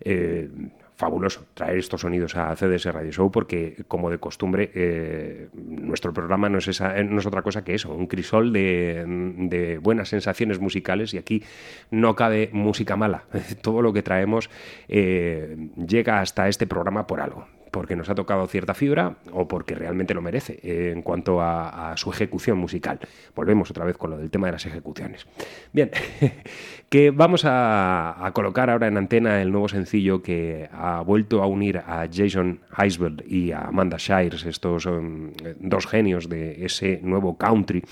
[0.00, 0.48] Eh,
[0.96, 6.48] fabuloso traer estos sonidos a CDS Radio Show porque, como de costumbre, eh, nuestro programa
[6.48, 10.58] no es, esa, eh, no es otra cosa que eso, un crisol de, buenas sensaciones
[10.58, 11.42] musicales y aquí
[11.90, 13.24] no cabe música mala.
[13.60, 14.48] Todo lo que traemos
[14.88, 20.14] llega hasta este programa por algo porque nos ha tocado cierta fibra o porque realmente
[20.14, 22.98] lo merece eh, en cuanto a, su ejecución musical.
[23.34, 25.26] Volvemos otra vez con lo del tema de las ejecuciones.
[25.72, 25.90] Bien,
[26.88, 31.78] que vamos a, colocar ahora en antena el nuevo sencillo que ha vuelto a unir
[31.78, 37.82] a Jason Heisberg y a Amanda Shires, estos um, dos genios de ese nuevo country,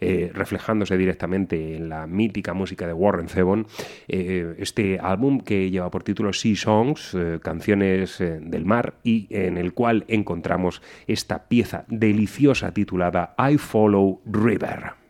[0.00, 3.66] eh, reflejándose directamente en la mítica música de Warren Zevon.
[4.08, 9.74] Eh, este álbum que lleva por título Sea Songs, canciones del mar, y en el
[9.74, 15.00] cual encontramos esta pieza deliciosa titulada I Follow River.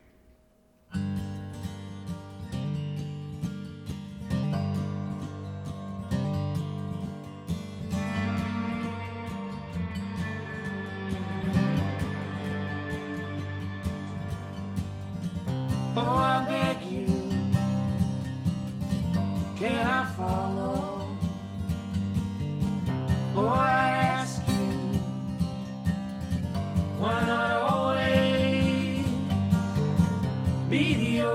[23.43, 23.90] Oh,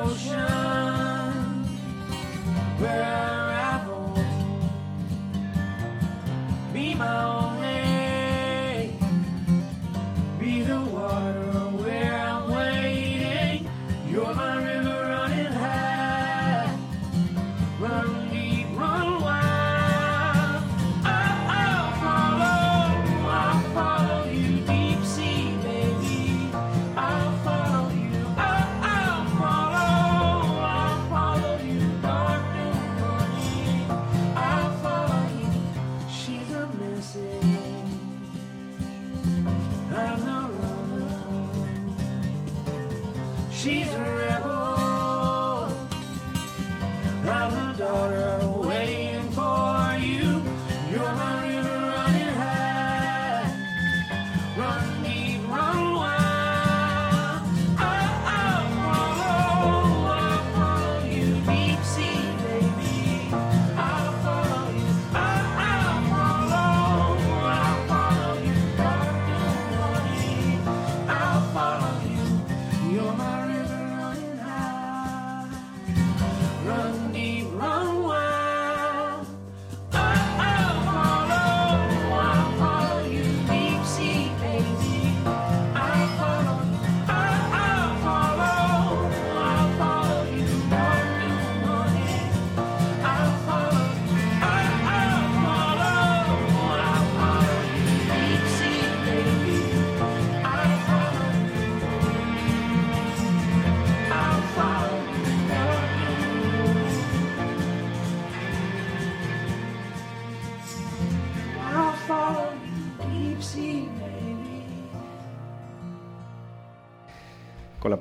[0.02, 1.66] ocean
[2.80, 3.16] where I
[3.48, 4.18] travel?
[6.74, 7.35] Be my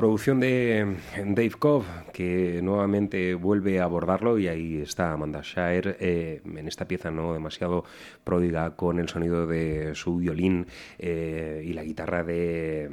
[0.05, 1.83] producción de Dave Cobb,
[2.13, 7.33] que nuevamente vuelve a abordarlo, y ahí está Amanda Shire eh, en esta pieza no
[7.33, 7.87] demasiado
[8.23, 10.67] pródiga, con el sonido de su violín
[10.99, 12.91] eh, y la guitarra de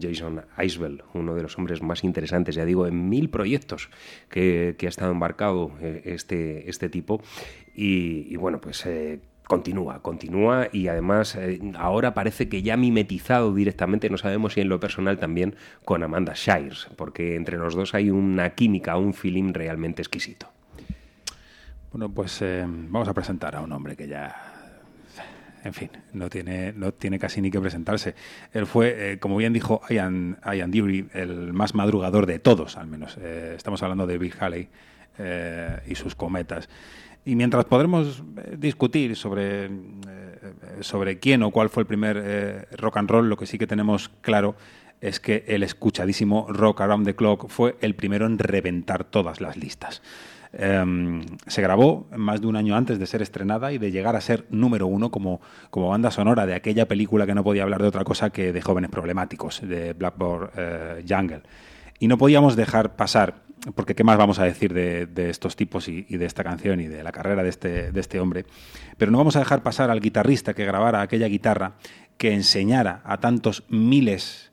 [0.00, 3.88] Jason Isbell, uno de los hombres más interesantes, ya digo, en mil proyectos
[4.28, 7.22] que, que ha estado embarcado eh, este, este tipo.
[7.76, 8.84] Y, bueno, pues
[9.50, 14.68] Continúa, continúa y además eh, ahora parece que ya mimetizado directamente, no sabemos si en
[14.68, 19.52] lo personal también, con Amanda Shires, porque entre los dos hay una química, un feeling
[19.52, 20.46] realmente exquisito.
[21.90, 24.36] Bueno, pues eh, vamos a presentar a un hombre que ya,
[25.64, 28.14] en fin, no tiene, no tiene casi ni que presentarse.
[28.52, 32.86] Él fue, eh, como bien dijo Ian, Ian Dury, el más madrugador de todos, al
[32.86, 33.16] menos.
[33.16, 34.68] Estamos hablando de Bill Haley
[35.88, 36.68] y sus cometas.
[37.24, 39.70] Y mientras podremos eh, discutir sobre, eh,
[40.80, 43.66] sobre quién o cuál fue el primer eh, rock and roll, lo que sí que
[43.66, 44.56] tenemos claro
[45.00, 49.56] es que el escuchadísimo Rock Around the Clock fue el primero en reventar todas las
[49.56, 50.02] listas.
[50.52, 54.20] Em, se grabó más de un año antes de ser estrenada y de llegar a
[54.20, 55.40] ser número uno como,
[55.70, 58.60] como banda sonora de aquella película que no podía hablar de otra cosa que de
[58.60, 61.42] jóvenes problemáticos, de Blackboard eh, Jungle.
[62.00, 63.42] Y no podíamos dejar pasar,
[63.76, 66.80] porque qué más vamos a decir de, de estos tipos y, y, de esta canción
[66.80, 68.46] y de la carrera de este, de este hombre,
[68.98, 71.74] pero no vamos a dejar pasar al guitarrista que grabara aquella guitarra
[72.16, 74.50] que enseñara a tantos miles,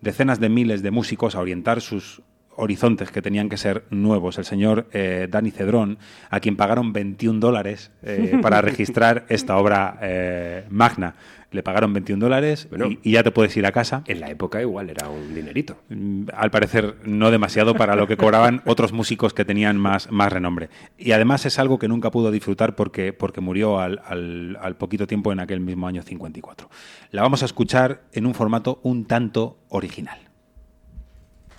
[0.00, 2.20] decenas de miles de músicos a orientar sus
[2.56, 4.38] horizontes que tenían que ser nuevos.
[4.38, 5.98] El señor eh, Dani Cedrón,
[6.30, 11.14] a quien pagaron 21 dólares eh, para registrar esta obra eh, magna.
[11.52, 12.86] Le pagaron 21 dólares Bueno.
[12.88, 14.02] y, y ya te puedes ir a casa.
[14.06, 15.76] En la época igual era un dinerito.
[15.88, 20.32] Mm, Al parecer no demasiado para lo que cobraban otros músicos que tenían más, más
[20.32, 20.70] renombre.
[20.98, 25.06] Y además es algo que nunca pudo disfrutar porque, porque murió al, al- al poquito
[25.06, 26.68] tiempo en aquel mismo año 54.
[27.12, 30.18] La vamos a escuchar en un formato un tanto original.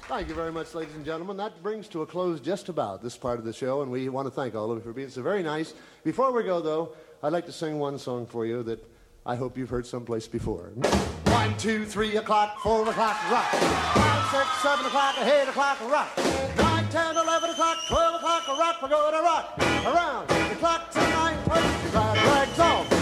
[0.10, 1.36] Thank you very much, ladies and gentlemen.
[1.38, 4.26] That brings to a close just about this part of the show, and we want
[4.28, 5.74] to thank all of you for being so very nice.
[6.06, 8.80] Before we go, though, I'd like to sing one song for you that
[9.28, 10.72] I hope you've heard someplace before.
[11.26, 13.52] One, two, three o'clock, four o'clock, rock.
[13.52, 16.18] Five, six, seven o'clock, eight o'clock, rock.
[16.56, 18.82] Nine, ten, eleven o'clock, twelve o'clock, rock.
[18.82, 19.54] We're going to rock
[19.86, 21.38] around the clock tonight.
[21.44, 22.97] Put your glad rags on,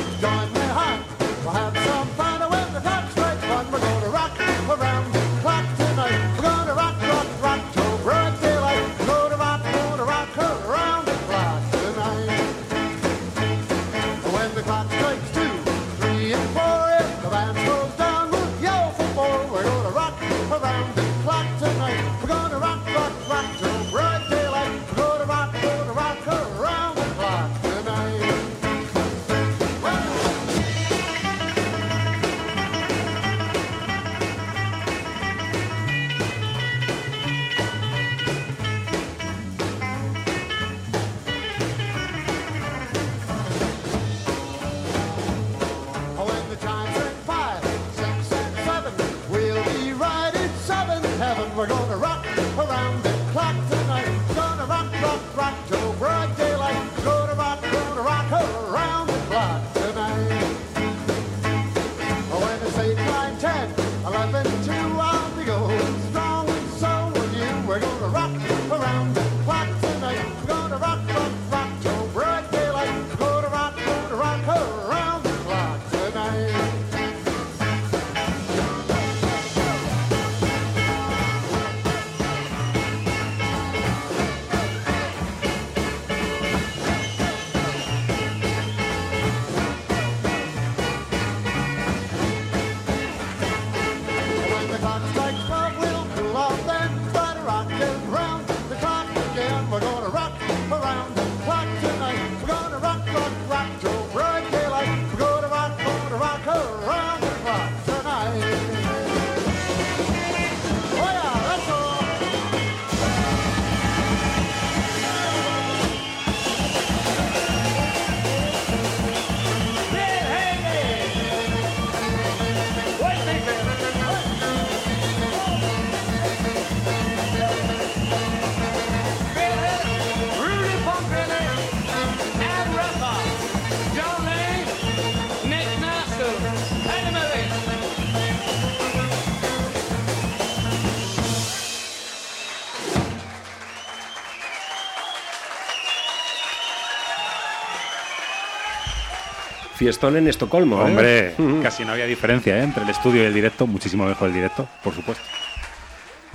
[149.85, 150.85] Fiestón en Estocolmo, ¿eh?
[150.85, 152.63] Hombre, casi no había diferencia ¿eh?
[152.63, 155.23] entre el estudio y el directo, muchísimo mejor el directo, por supuesto.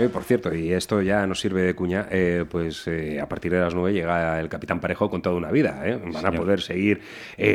[0.00, 3.52] Eh, por cierto, y esto ya nos sirve de cuña, eh, pues eh, a partir
[3.52, 5.82] de las 9 llega el Capitán Parejo con toda una vida.
[5.84, 6.00] ¿eh?
[6.10, 7.02] Van a poder seguir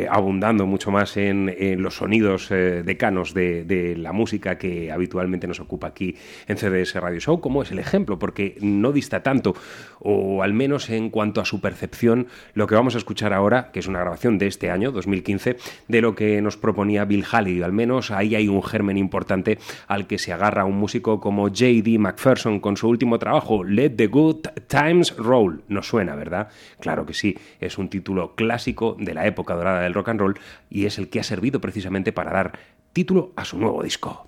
[0.08, 5.58] abundando mucho más en, en los sonidos decanos de, de la música que habitualmente nos
[5.58, 6.14] ocupa aquí
[6.46, 9.56] en CDS Radio Show, como es el ejemplo, porque no dista tanto,
[9.98, 13.80] o al menos en cuanto a su percepción, lo que vamos a escuchar ahora, que
[13.80, 15.56] es una grabación de este año, 2015,
[15.88, 17.62] de lo que nos proponía Bill Haley.
[17.62, 19.58] Al menos ahí hay un germen importante
[19.88, 21.98] al que se agarra un músico como J.D.
[21.98, 25.62] McPherson con su último trabajo, Let the Good Times Roll.
[25.68, 26.48] Nos suena, ¿verdad?
[26.80, 30.38] Claro que sí, es un título clásico de la época dorada del rock and roll
[30.68, 32.58] y es el que ha servido precisamente para dar
[32.92, 34.25] título a su nuevo disco.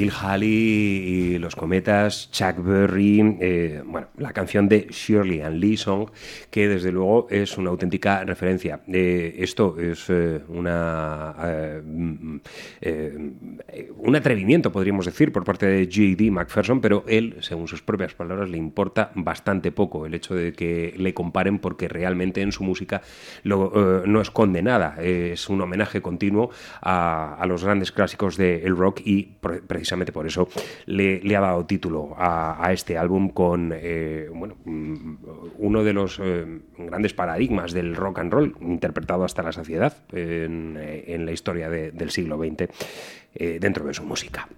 [0.00, 5.76] Bill Haley y los cometas, Chuck Berry, eh, bueno, la canción de Shirley and Lee
[5.76, 6.08] Song,
[6.50, 8.80] que desde luego es una auténtica referencia.
[8.88, 12.38] Eh, esto es eh, una eh, mm,
[13.96, 16.30] un atrevimiento, podríamos decir, por parte de J.D.
[16.30, 20.94] McPherson, pero él, según sus propias palabras, le importa bastante poco el hecho de que
[20.96, 23.02] le comparen porque realmente en su música
[23.44, 24.96] no esconde nada.
[25.00, 26.50] Es un homenaje continuo
[26.82, 30.48] a, los grandes clásicos del rock y pre- precisamente por eso
[30.86, 33.74] le, ha dado título a, este álbum con
[34.34, 35.14] bueno, mm,
[35.58, 36.20] uno de los
[36.78, 41.68] grandes paradigmas del rock and roll, interpretado hasta la saciedad en, eh, en la historia
[41.70, 42.68] de- del siglo XX
[43.34, 44.48] eh, dentro de su música.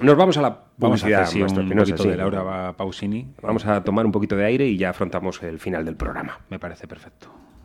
[0.00, 2.08] Nos vamos a la Vamos a hacer sí, un poquito sí.
[2.08, 3.26] de Laura Pausini.
[3.42, 6.38] Vamos a tomar un poquito de aire y ya afrontamos el final del programa.
[6.50, 7.28] Me parece perfecto.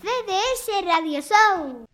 [0.00, 1.84] CDS Radio Show.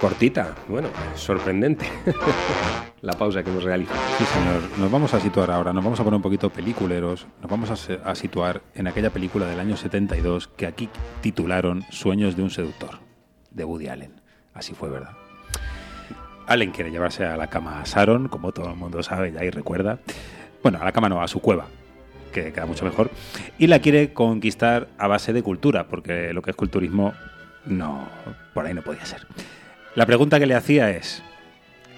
[0.00, 1.86] Cortita, bueno, sorprendente.
[3.00, 3.98] la pausa que hemos realizado.
[4.18, 4.78] Sí, señor.
[4.78, 8.10] Nos vamos a situar ahora, nos vamos a poner un poquito peliculeros, nos vamos a,
[8.10, 10.88] a situar en aquella película del año 72 que aquí
[11.20, 12.98] titularon Sueños de un seductor,
[13.50, 14.20] de Woody Allen.
[14.54, 15.12] Así fue, ¿verdad?
[16.46, 19.50] Allen quiere llevarse a la cama a Sharon, como todo el mundo sabe ya y
[19.50, 19.98] recuerda.
[20.64, 21.66] Bueno, a la cama no, a su cueva,
[22.32, 23.10] que queda mucho mejor.
[23.58, 27.12] Y la quiere conquistar a base de cultura, porque lo que es culturismo,
[27.66, 28.08] no,
[28.54, 29.26] por ahí no podía ser.
[29.94, 31.22] La pregunta que le hacía es,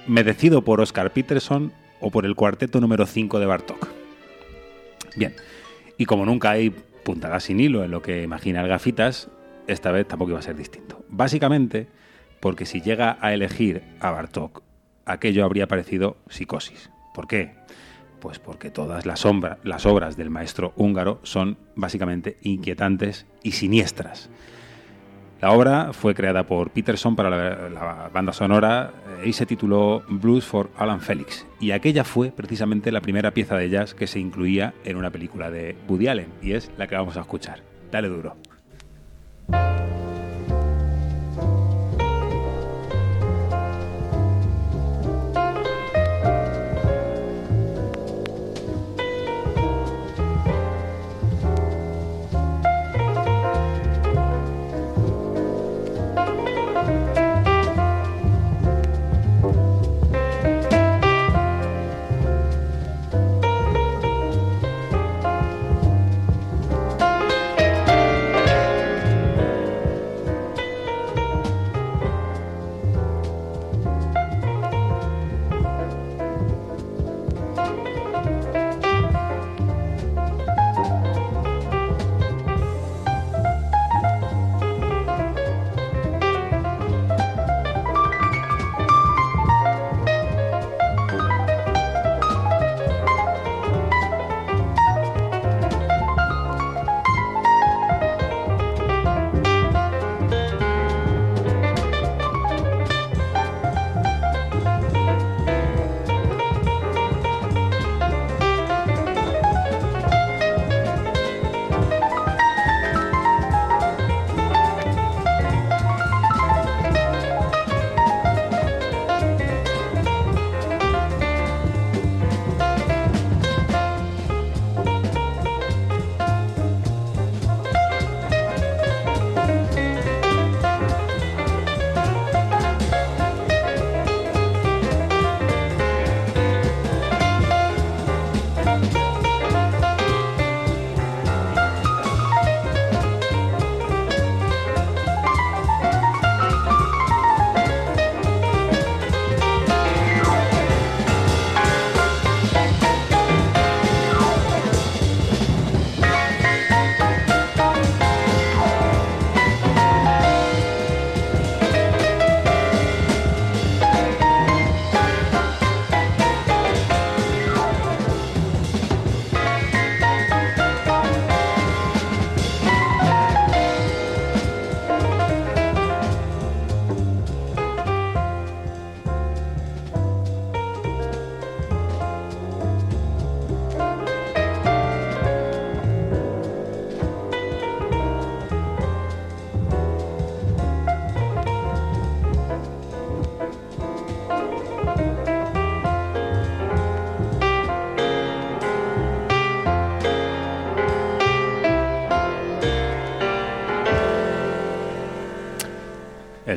[0.09, 3.88] ¿me decido por Oscar Peterson o por el cuarteto número 5 de Bartok?
[5.14, 5.36] Bien,
[5.97, 6.70] y como nunca hay
[7.05, 9.28] puntada sin hilo en lo que imagina el gafitas,
[9.68, 11.05] esta vez tampoco iba a ser distinto.
[11.09, 11.86] Básicamente
[12.40, 14.64] porque si llega a elegir a Bartok,
[15.05, 16.90] aquello habría parecido psicosis.
[17.14, 17.56] ¿Por qué?
[18.27, 24.31] Pues porque todas las, obras del maestro húngaro son básicamente inquietantes y siniestras.
[25.40, 28.90] La obra fue creada por Peterson para la, la banda sonora
[29.23, 31.47] eh, y se tituló Blues for Alan Felix.
[31.61, 35.48] Y aquella fue precisamente la primera pieza de jazz que se incluía en una película
[35.53, 37.62] de Woody Allen, y es la que vamos a escuchar.
[37.93, 38.35] Dale duro.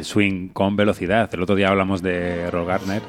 [0.10, 1.30] Swing con velocidad.
[1.34, 3.02] El otro día hablamos de Roll Gardner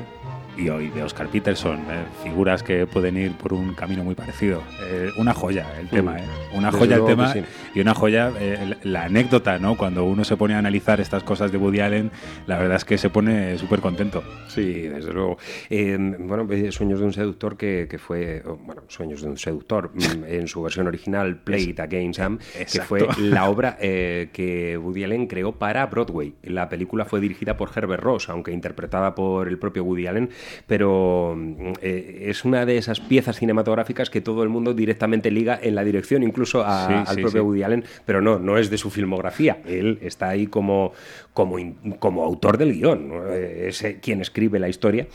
[0.60, 4.62] y hoy de Oscar Peterson, eh, figuras que pueden ir por un camino muy parecido.
[4.82, 6.24] Eh, una joya el tema, ¿eh?
[6.52, 7.42] una joya el luego tema sí.
[7.74, 9.76] y una joya eh, la, anécdota, ¿no?
[9.76, 12.10] Cuando uno se pone a analizar estas cosas de Woody Allen,
[12.46, 14.22] la verdad es que se pone súper contento.
[14.48, 15.38] Sí, desde luego.
[15.68, 19.92] Eh, bueno, eh, Sueños de un seductor que, que fue, bueno, Sueños de un seductor,
[19.94, 22.38] mm, en su versión original, Play It Again Sam,
[22.70, 26.34] que fue la obra eh, que Woody Allen creó para Broadway.
[26.42, 30.30] La película fue dirigida por Herbert Ross, aunque interpretada por el propio Woody Allen,
[30.66, 35.58] pero mm, eh, es una de esas piezas cinematográficas que todo el mundo directamente liga
[35.62, 37.46] en la dirección, incluso a- Sí, al sí, propio sí.
[37.46, 39.58] Woody Allen, pero no, no es de su filmografía.
[39.66, 40.92] Él está ahí como,
[41.32, 41.56] como,
[41.98, 43.32] como autor del guion, ¿no?
[43.32, 45.06] Eh, es eh, quien escribe la historia.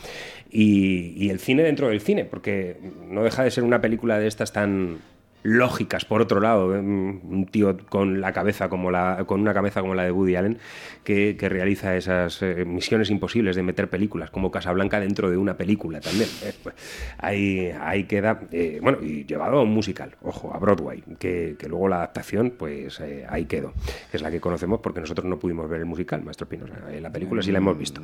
[0.50, 2.76] Y, y el cine dentro del cine, porque
[3.10, 4.98] no deja de ser una película de estas tan
[5.46, 9.94] lógicas por otro lado un tío con la cabeza como la con una cabeza como
[9.94, 10.58] la de Woody Allen
[11.04, 15.56] que, que realiza esas eh, misiones imposibles de meter películas como Casablanca dentro de una
[15.56, 16.52] película también ¿eh?
[16.62, 16.74] Pues
[17.18, 21.68] ahí ahí queda eh, bueno y llevado a un musical ojo a Broadway que, que
[21.68, 23.72] luego la adaptación pues ahí quedó
[24.10, 26.66] que es la que conocemos porque nosotros no pudimos ver el musical Maestro Pino
[27.00, 28.00] la película sí la hemos visto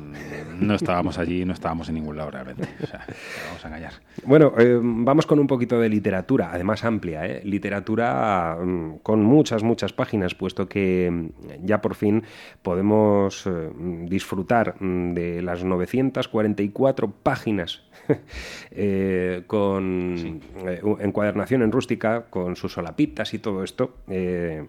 [0.59, 2.67] No estábamos allí, no estábamos en ningún lado realmente.
[2.83, 3.05] O sea,
[3.47, 3.93] vamos a engañar.
[4.25, 7.32] Bueno, vamos con un poquito de literatura, además amplia, ¿eh?
[7.43, 12.23] Literatura mm, con muchas, muchas páginas, puesto que mm, ya por fin
[12.61, 17.83] podemos eh, mm, disfrutar de las 944 páginas
[18.71, 23.95] eh, con eh, encuadernación en rústica, con sus solapitas y todo esto.
[24.07, 24.67] en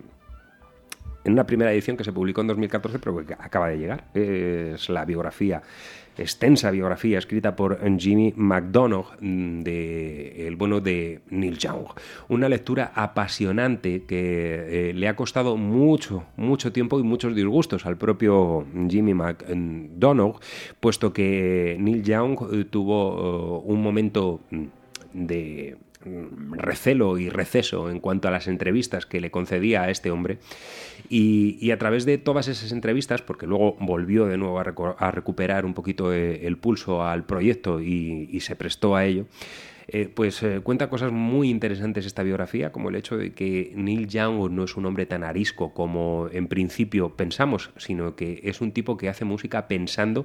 [1.33, 4.05] una primera edición que se publicó en 2014, pero que acaba de llegar.
[4.15, 5.63] Es la biografía,
[6.23, 11.87] extensa biografía escrita por Jimmy McDonough mm, de el bueno de Neil Young.
[12.29, 17.97] Una lectura apasionante que eh, le ha costado mucho, mucho tiempo y muchos disgustos al
[17.97, 20.41] propio Jimmy McDonough,
[20.81, 24.65] puesto que Neil Young eh, tuvo eh, un momento mm,
[25.13, 30.11] de mm, recelo y receso en cuanto a las entrevistas que le concedía a este
[30.11, 30.39] hombre
[31.09, 34.65] y, y a través de todas esas entrevistas, porque luego volvió de nuevo a,
[34.99, 39.27] a recuperar un poquito eh, el pulso al proyecto y, y se prestó a ello,
[39.87, 44.09] eh, pues eh, cuenta cosas muy interesantes esta biografía, como el hecho de que Neil
[44.09, 48.73] Young no es un hombre tan arisco como en principio pensamos, sino que es un
[48.73, 50.25] tipo que hace música pensando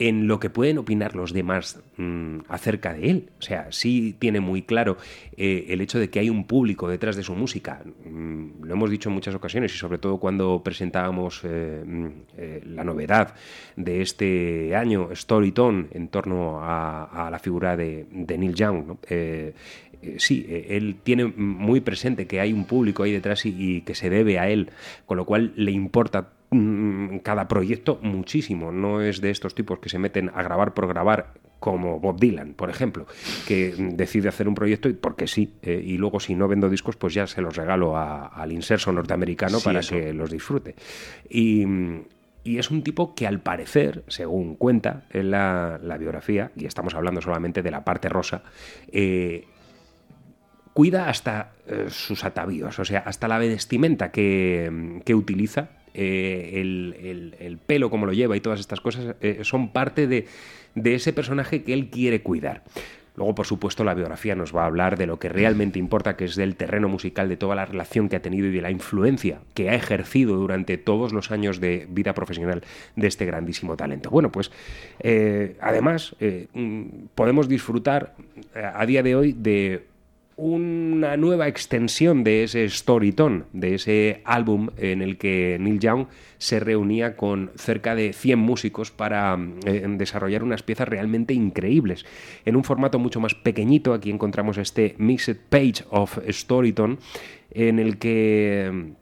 [0.00, 3.30] en lo que pueden opinar los demás mm, acerca de él.
[3.38, 4.96] O sea, sí tiene muy claro
[5.36, 7.82] eh, el hecho de que hay un público detrás de su música.
[8.06, 12.06] Mm, lo hemos dicho en muchas ocasiones y sobre todo cuando presentábamos eh, mm,
[12.38, 13.34] eh, la novedad
[13.76, 18.96] de este año, Storytone, en torno a, la figura de, Neil Young.
[20.16, 24.08] sí, él tiene muy presente que hay un público ahí detrás y, y que se
[24.08, 24.70] debe a él,
[25.04, 26.30] con lo cual le importa
[27.22, 28.72] cada proyecto muchísimo.
[28.72, 32.54] No es de estos tipos que se meten a grabar por grabar como Bob Dylan,
[32.54, 33.06] por ejemplo,
[33.46, 36.68] que mm, decide hacer un proyecto y porque sí, eh, y luego si no vendo
[36.70, 39.94] discos, pues ya se los regalo a- al inserso norteamericano Sí, para eso.
[39.94, 40.74] que los disfrute.
[41.28, 42.04] Y, mm,
[42.44, 46.94] y es un tipo que al parecer, según cuenta en la, la biografía, y estamos
[46.94, 48.42] hablando solamente de la parte rosa,
[48.90, 49.44] eh,
[50.72, 56.96] cuida hasta eh, sus atavíos, o sea, hasta la vestimenta que, que utiliza, eh, el,
[57.02, 60.26] el- el pelo como lo lleva y todas estas cosas eh, son parte de,
[60.74, 62.62] de ese personaje que él quiere cuidar.
[63.16, 66.24] Luego, por supuesto, la biografía nos va a hablar de lo que realmente importa, que
[66.24, 69.40] es del terreno musical, de toda la relación que ha tenido y de la influencia
[69.52, 72.62] que ha ejercido durante todos los años de vida profesional
[72.96, 74.08] de este grandísimo talento.
[74.10, 74.50] Bueno, pues
[75.00, 76.14] eh, además
[76.54, 76.82] mm,
[77.14, 78.14] podemos disfrutar
[78.54, 79.89] a día de hoy de
[80.40, 86.06] una nueva extensión de ese Storytone, de ese álbum en el que Neil Young
[86.38, 92.06] se reunía con cerca de 100 músicos para eh, desarrollar unas piezas realmente increíbles.
[92.46, 96.96] En un formato mucho más pequeñito, aquí encontramos este Mixed Page of Storytone,
[97.50, 98.94] en el que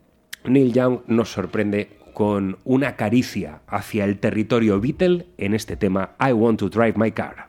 [0.45, 6.33] Neil Young nos sorprende con una caricia hacia el territorio Beatle en este tema I
[6.33, 7.47] Want to Drive My Car.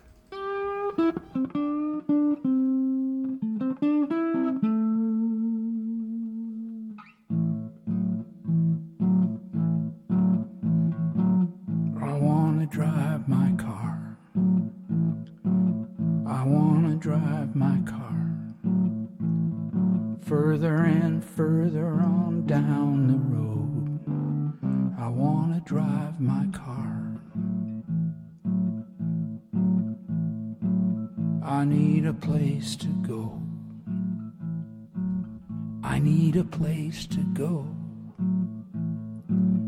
[20.59, 24.99] Further and further on down the road.
[24.99, 27.21] I wanna drive my car.
[31.41, 33.41] I need a place to go.
[35.81, 37.65] I need a place to go.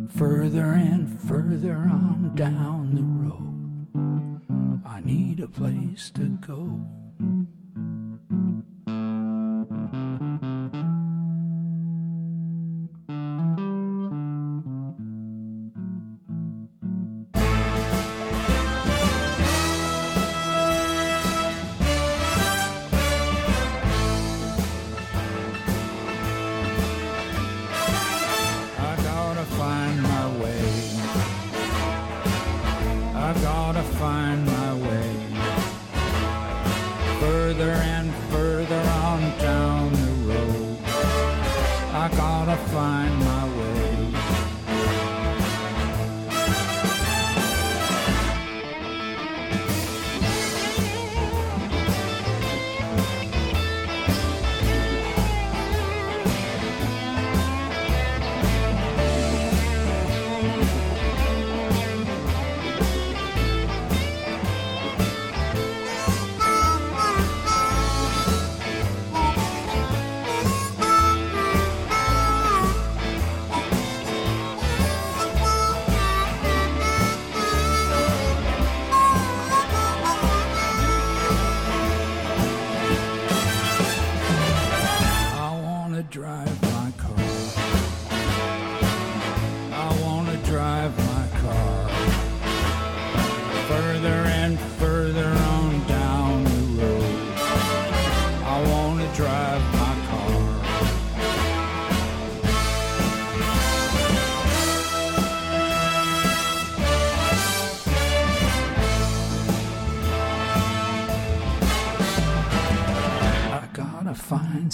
[0.10, 4.82] further and further on down the road.
[4.86, 6.82] I need a place to go.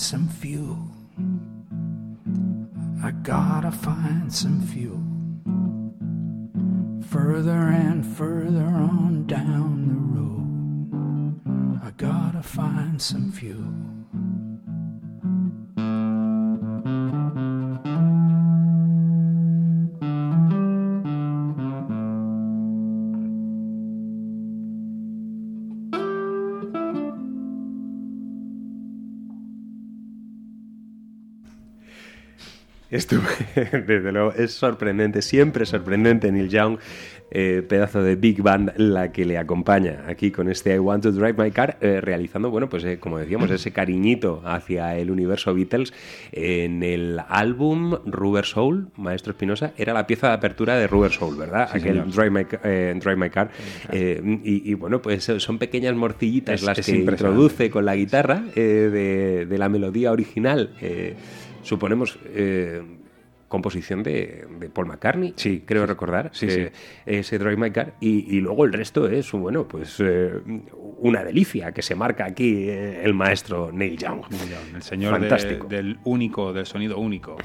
[0.08, 0.88] Some fuel.
[3.04, 5.04] I gotta find some fuel.
[7.10, 11.84] Further and further on down the road.
[11.84, 13.74] I gotta find some fuel.
[32.90, 33.22] Estuve,
[33.86, 36.78] desde luego, es sorprendente, siempre sorprendente Neil Young,
[37.30, 41.12] eh, pedazo de big band la que le acompaña aquí con este I Want to
[41.12, 45.54] Drive My Car, eh, realizando, bueno, pues eh, como decíamos, ese cariñito hacia el universo
[45.54, 45.92] Beatles
[46.32, 51.36] en el álbum Rubber Soul, Maestro Espinosa, era la pieza de apertura de Rubber Soul,
[51.36, 51.68] ¿verdad?
[51.74, 52.10] Sí, Aquel.
[52.10, 53.50] Drive My, Ca- Drive My Car.
[53.92, 58.40] Y, y, bueno, pues son pequeñas morcillitas Es- las es que introduce con la guitarra
[58.56, 60.72] de, de la melodía original.
[61.68, 62.82] Suponemos eh,
[63.48, 66.72] composición de, de Paul McCartney, sí, creo recordar, Sí, eh,
[67.06, 70.34] ese Drive My Car, y, y luego el resto es, bueno, pues eh,
[71.00, 74.22] una delicia que se marca aquí eh, el maestro Neil Young.
[74.76, 75.68] El señor de- Fantástico.
[75.68, 77.38] del único, del sonido único.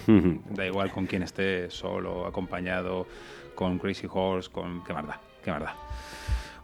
[0.50, 3.06] Da igual con quién esté, solo, acompañado,
[3.54, 4.82] con Crazy Horse, con...
[4.82, 5.20] ¿Qué da?
[5.44, 5.76] ¿Qué da?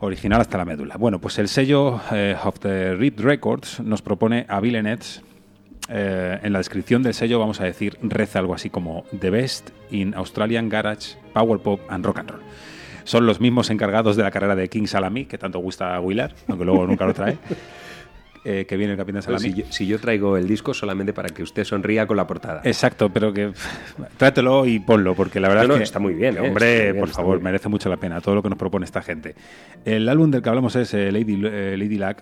[0.00, 0.96] Original hasta la médula.
[0.96, 5.04] Bueno, pues el sello eh, of the Rip Records nos propone a Bill Ennett.
[5.88, 9.70] Eh, en la descripción del sello vamos a decir, reza algo así como The Best
[9.90, 12.42] in Australian Garage, Power Pop and Rock and Roll.
[13.04, 16.32] Son los mismos encargados de la carrera de King Salami, que tanto gusta a Willard,
[16.46, 17.38] aunque luego nunca lo trae.
[18.44, 19.50] eh, que viene el Capitán Salami.
[19.50, 22.60] si, yo, si yo traigo el disco solamente para que usted sonría con la portada.
[22.64, 23.52] Exacto, pero que
[24.18, 26.40] trátelo y ponlo, porque la verdad No, no, es que está muy bien, ¿eh?
[26.40, 28.84] Hombre, Está muy bien, por favor, merece mucho la pena todo lo que nos propone
[28.84, 29.34] esta gente.
[29.86, 32.18] El álbum del que hablamos es eh, Lady, Lady Luck,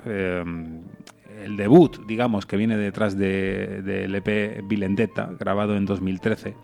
[1.47, 6.55] el debut, digamos, que viene detrás de- del EP Vilendetta, grabado en 2013,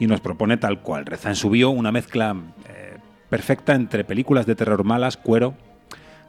[0.00, 1.04] y nos propone tal cual.
[1.06, 2.34] Reza en su bio una mezcla
[2.68, 2.96] eh,
[3.28, 5.54] perfecta entre películas de terror malas, cuero,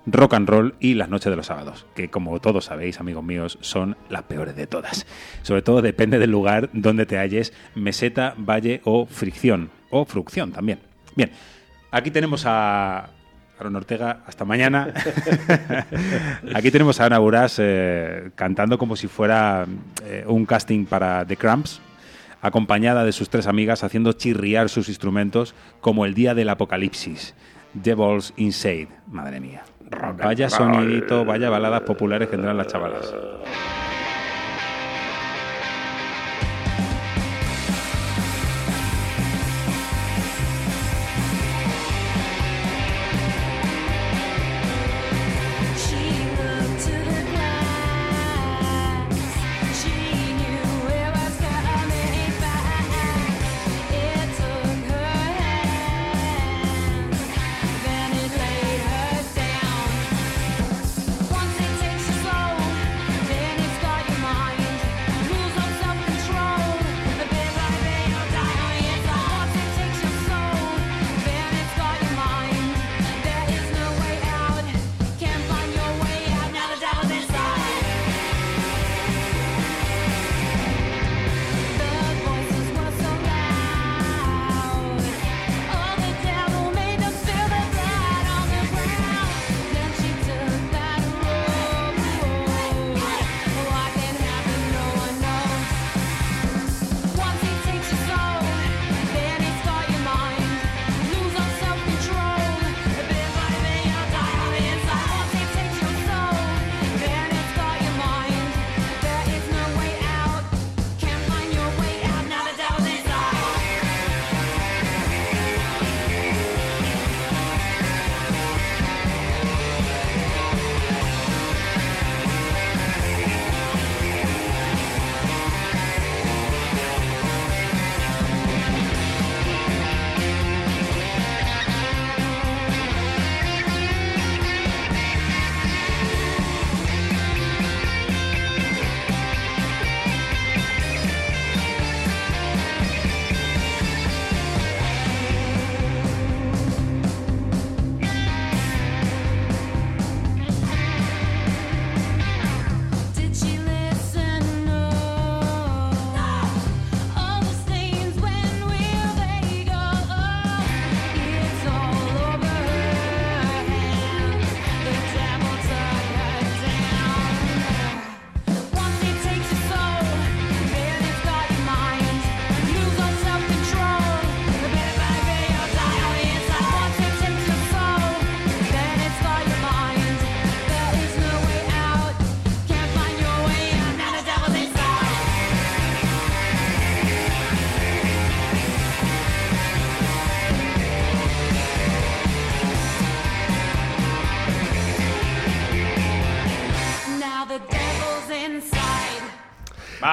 [0.06, 3.58] rock and roll y las noches de los sábados, que como todos sabéis, amigos míos,
[3.62, 5.06] son las peores de todas.
[5.44, 10.80] Sobre todo depende del lugar donde te halles, meseta, valle o fricción, o frucción también.
[11.16, 11.32] Bien,
[11.92, 13.10] aquí tenemos a
[13.64, 14.94] Aaron Ortega, hasta mañana.
[16.54, 19.66] aquí tenemos a Ana Buras eh, cantando como si fuera
[20.04, 21.80] eh, un casting para The Cramps,
[22.42, 27.36] acompañada de sus tres amigas haciendo chirriar sus instrumentos como el día del apocalipsis.
[27.74, 29.64] Devil's Inside, madre mía.
[30.22, 33.14] Vaya sonidito, vaya baladas populares que tendrán las chavalas.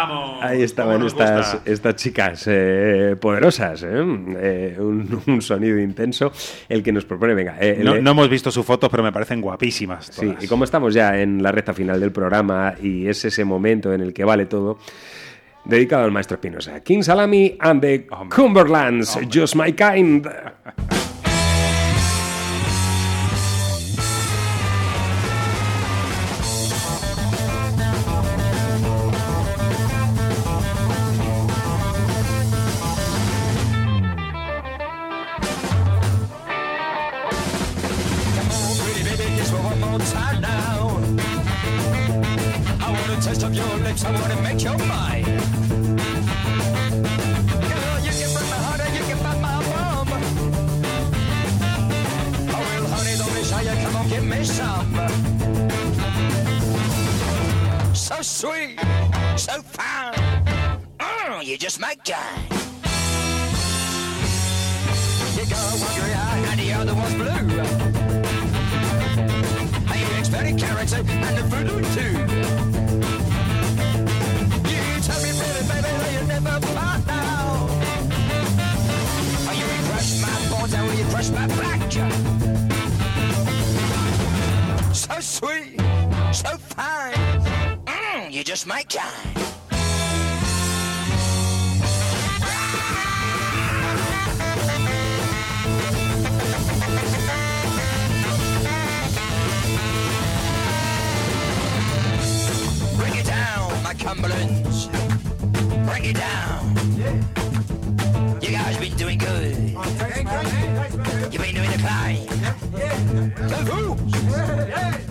[0.09, 0.39] Vamos.
[0.43, 1.71] Ahí estaban ¿cómo nos estas, gusta?
[1.71, 3.89] estas chicas eh, poderosas, ¿eh?
[4.39, 6.33] Eh, un, un sonido intenso,
[6.69, 7.57] el que nos propone, venga.
[7.61, 10.07] eh, No, le- no hemos visto sus fotos, pero me parecen guapísimas.
[10.07, 10.45] Sí, todas.
[10.45, 14.01] y como estamos ya en la recta final del programa y es ese momento en
[14.01, 14.79] el que vale todo,
[15.65, 16.81] dedicado al maestro Espinosa.
[16.81, 20.27] King Salami and the Cumberlands, Just My Kind.
[70.51, 72.13] And character and the voodoo too.
[74.69, 77.69] You tell me, baby, baby, that you never find out.
[79.47, 81.81] Oh, you will crush my bones and will you crush my back?
[84.93, 85.81] So sweet,
[86.35, 87.15] so fine.
[87.85, 89.40] Mm, you just make time.
[104.17, 104.29] My
[105.87, 106.75] Bring it down.
[108.43, 109.57] You guys been doing good.
[111.33, 112.27] You've been doing the climb.
[113.37, 114.13] The grooves.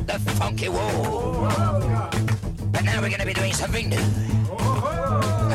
[0.05, 1.47] The funky wall.
[2.71, 3.95] But now we're gonna be doing something new.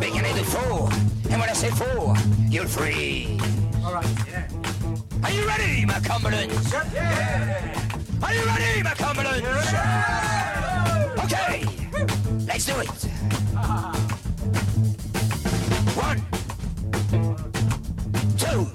[0.01, 0.89] Been gonna do four.
[1.31, 2.17] And when I say four,
[2.49, 3.41] you'll freeze.
[5.23, 6.73] Are you ready, my Cumberlands?
[8.23, 9.75] Are you ready, my Cumberlands?
[11.25, 11.74] Okay,
[12.47, 12.89] let's do it.
[15.97, 16.21] One,
[18.37, 18.67] two,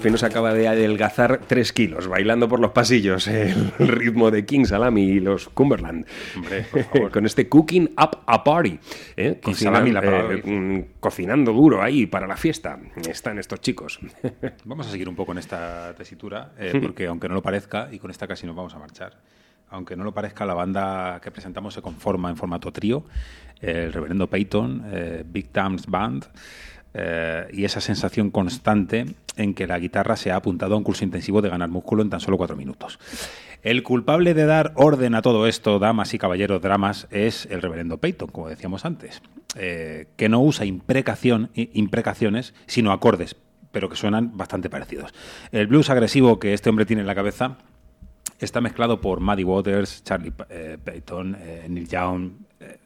[0.00, 5.02] Espinosa acaba de adelgazar 3 kilos bailando por los pasillos el ritmo de King Salami
[5.02, 6.06] y los Cumberland.
[7.12, 8.78] Con este Cooking Up a Party.
[9.18, 9.38] ¿eh?
[9.44, 12.78] King Salami, la eh, mm, cocinando duro ahí para la fiesta.
[13.10, 14.00] Están estos chicos.
[14.64, 17.98] Vamos a seguir un poco en esta tesitura, eh, porque aunque no lo parezca, y
[17.98, 19.18] con esta casi nos vamos a marchar,
[19.68, 23.04] aunque no lo parezca, la banda que presentamos se conforma en formato trío,
[23.60, 26.24] el reverendo Peyton, eh, Big Towns Band,
[26.94, 29.06] eh, y esa sensación constante
[29.36, 32.10] en que la guitarra se ha apuntado a un curso intensivo de ganar músculo en
[32.10, 32.98] tan solo cuatro minutos.
[33.62, 37.98] El culpable de dar orden a todo esto, damas y caballeros dramas, es el reverendo
[37.98, 39.20] Peyton, como decíamos antes,
[39.56, 43.36] eh, que no usa imprecaciones, sino acordes,
[43.70, 45.12] pero que suenan bastante parecidos.
[45.52, 47.58] El blues agresivo que este hombre tiene en la cabeza
[48.38, 52.30] está mezclado por Muddy Waters, Charlie eh, Payton, eh, Neil Young,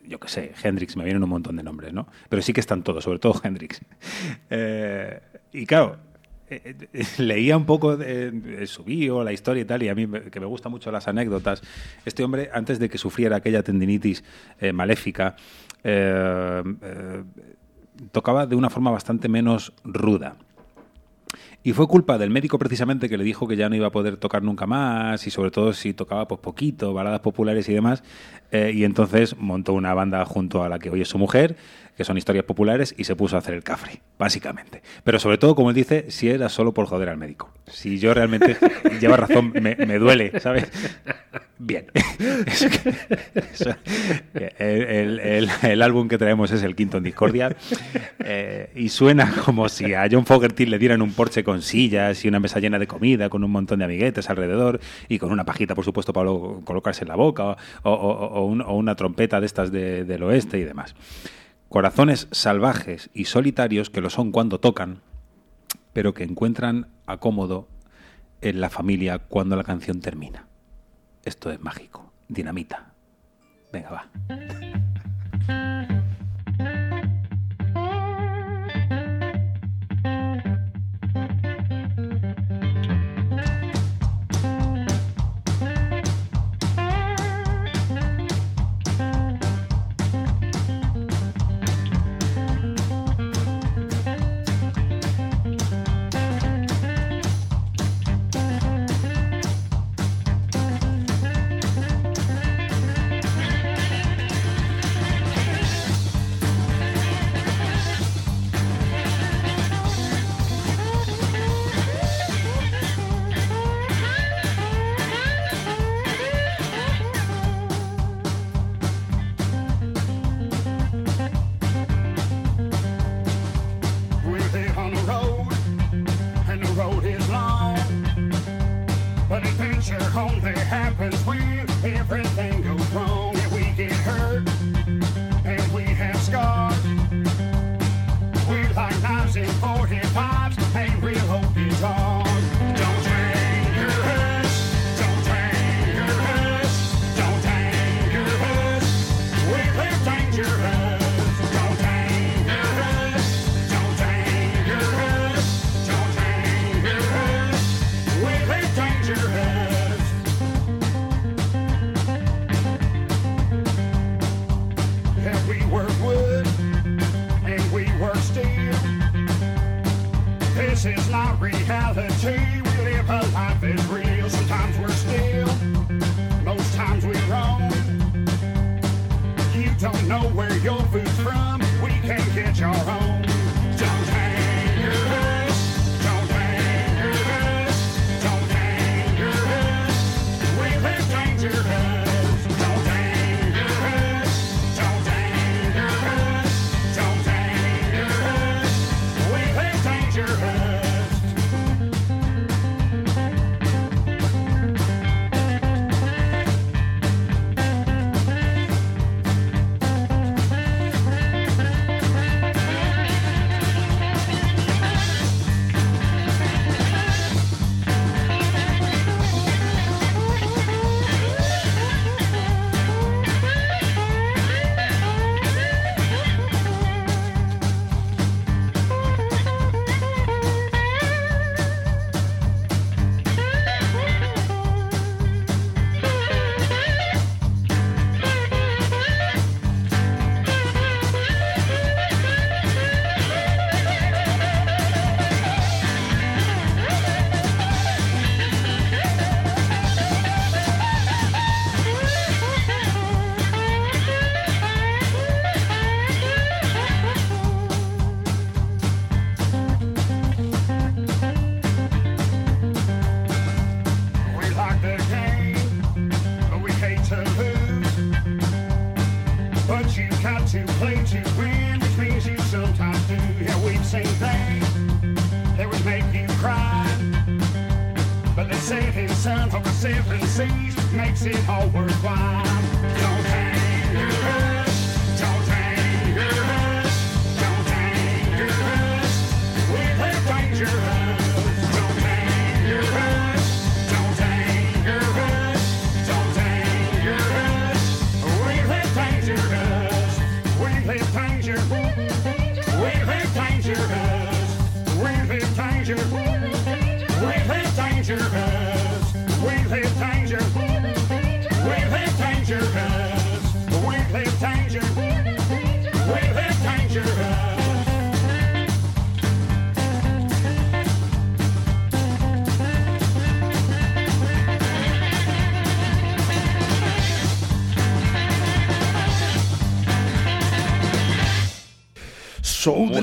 [0.06, 2.06] yo qué sé, Hendrix, me vienen un montón de nombres, ¿no?
[2.28, 3.80] Pero sí que están todos, sobre todo Hendrix.
[4.50, 5.20] Eh,
[5.52, 5.96] y claro,
[6.48, 10.06] eh, eh, leía un poco de, su bio, la historia y tal, y a mí
[10.30, 11.62] que me gustan mucho las anécdotas.
[12.04, 14.24] Este hombre, antes de que sufriera aquella tendinitis
[14.60, 15.36] eh, maléfica,
[15.82, 17.22] eh, eh,
[18.12, 20.36] tocaba de una forma bastante menos ruda.
[21.66, 24.18] Y fue culpa del médico precisamente que le dijo que ya no iba a poder
[24.18, 28.04] tocar nunca más y sobre todo si tocaba pues poquito, baladas populares y demás.
[28.52, 31.56] Eh, y entonces montó una banda junto a la que hoy es su mujer,
[31.96, 34.82] que son historias populares, y se puso a hacer el cafre, básicamente.
[35.04, 37.52] Pero sobre todo, como él dice, si era solo por joder al médico.
[37.66, 38.56] Si yo realmente
[39.00, 40.68] lleva razón, me, me duele, ¿sabes?
[41.58, 41.86] Bien.
[42.46, 42.94] Eso que-
[43.52, 43.74] eso-
[44.58, 47.54] el, el- el- el álbum que traemos es el quinto en Discordia
[48.18, 52.28] eh, y suena como si a John Fogerty le dieran un porche con sillas y
[52.28, 55.74] una mesa llena de comida con un montón de amiguetes alrededor y con una pajita,
[55.74, 56.28] por supuesto, para
[56.64, 60.04] colocarse en la boca o, o- o- o un- o una trompeta de estas de-
[60.04, 60.94] del oeste y demás.
[61.74, 65.00] Corazones salvajes y solitarios que lo son cuando tocan,
[65.92, 67.66] pero que encuentran acómodo
[68.42, 70.46] en la familia cuando la canción termina.
[71.24, 72.12] Esto es mágico.
[72.28, 72.92] Dinamita.
[73.72, 74.08] Venga, va.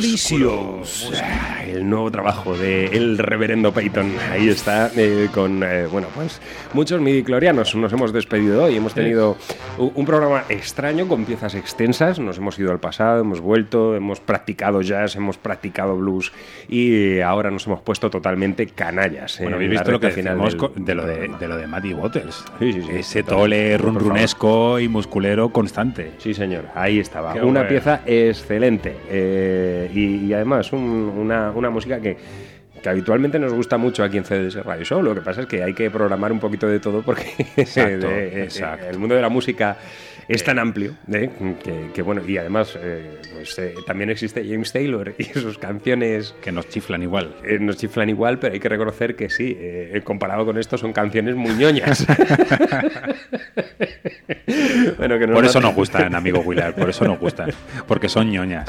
[0.01, 1.11] Delicious.
[1.21, 4.11] Ah, El nuevo trabajo de el reverendo Peyton.
[4.31, 6.41] Ahí está, eh, con, eh, bueno, pues
[6.73, 7.75] muchos midiclorianos.
[7.75, 8.77] Nos hemos despedido hoy.
[8.77, 9.37] Hemos tenido
[9.85, 12.19] un programa extraño con piezas extensas.
[12.19, 16.31] Nos hemos ido al pasado, hemos vuelto, hemos practicado jazz, hemos practicado blues
[16.69, 19.37] y ahora nos hemos puesto totalmente canallas.
[19.39, 21.93] Bueno, en habéis visto lo que final del- de, lo de, de lo de Matty
[21.93, 22.43] Bottles.
[22.59, 22.89] Sí, sí, sí.
[22.91, 26.11] Ese tole runrunesco y musculero constante.
[26.17, 27.33] Sí, señor, ahí estaba.
[27.33, 27.67] Qué una bueno.
[27.69, 28.95] pieza excelente.
[29.09, 32.17] eh, y, y además un- una, una música que,
[32.81, 35.01] que habitualmente nos gusta mucho aquí en CDS Radio Show.
[35.03, 37.23] Lo que pasa es que hay que programar un poquito de todo porque
[37.57, 38.87] Exacto, de- eh, exacto.
[38.89, 39.77] el mundo de la música
[40.27, 41.29] es tan amplio ¿eh?
[41.63, 46.33] que, que, bueno, y además eh, pues, eh, también existe James Taylor y sus canciones
[46.41, 47.35] que nos chiflan igual.
[47.59, 51.35] nos chiflan igual, pero hay que reconocer que sí, eh, comparado con esto son canciones
[51.35, 52.05] muy ñoñas.
[54.97, 57.51] bueno, que por eso nos gustan, amigo Willard, por eso nos gustan.
[57.87, 58.67] Porque son ñoñas.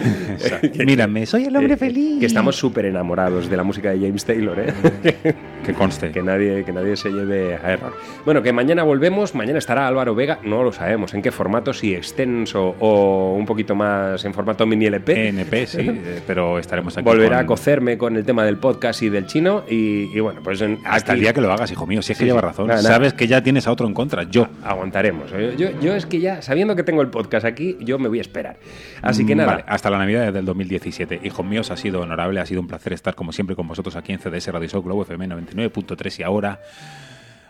[0.86, 2.20] Mírame, soy el hombre Eh, feliz.
[2.20, 5.34] Que estamos súper enamorados de la música de James Taylor, ¿eh?
[5.64, 6.10] que conste.
[6.10, 7.92] Que nadie, que nadie se lleve a error.
[8.24, 11.94] Bueno, que mañana volvemos, mañana estará Álvaro Vega, no lo sabemos en qué formato, si
[11.94, 15.28] extenso o un poquito más en formato mini LP.
[15.28, 17.04] NP, sí, eh, pero estaremos aquí.
[17.04, 20.40] Volverá con- a cocerme con el tema del podcast y del chino y, y bueno,
[20.42, 22.02] pues en- Hasta aquí- el día que lo hagas, hijo mío.
[22.02, 22.66] Si es que Sí, lleva razón.
[22.68, 22.94] Nada, nada.
[22.94, 24.24] Sabes que ya tienes a otro en contra.
[24.24, 24.48] Yo.
[24.64, 25.30] Aguantaremos.
[25.30, 28.18] Yo, yo, yo es que ya, sabiendo que tengo el podcast aquí, yo me voy
[28.18, 28.56] a esperar.
[29.02, 29.50] Así que Mm, nada.
[29.52, 31.20] vale, hasta la Navidad del 2017.
[31.22, 34.12] Hijos míos, ha sido honorable, ha sido un placer estar como siempre con vosotros aquí
[34.12, 36.60] en CDS Radio Show Globo FM 99.3 y ahora,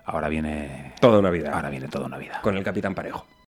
[0.04, 1.50] ahora viene Toda una vida.
[1.54, 2.40] Ahora viene toda una vida.
[2.42, 3.24] Con el Capitán Parejo.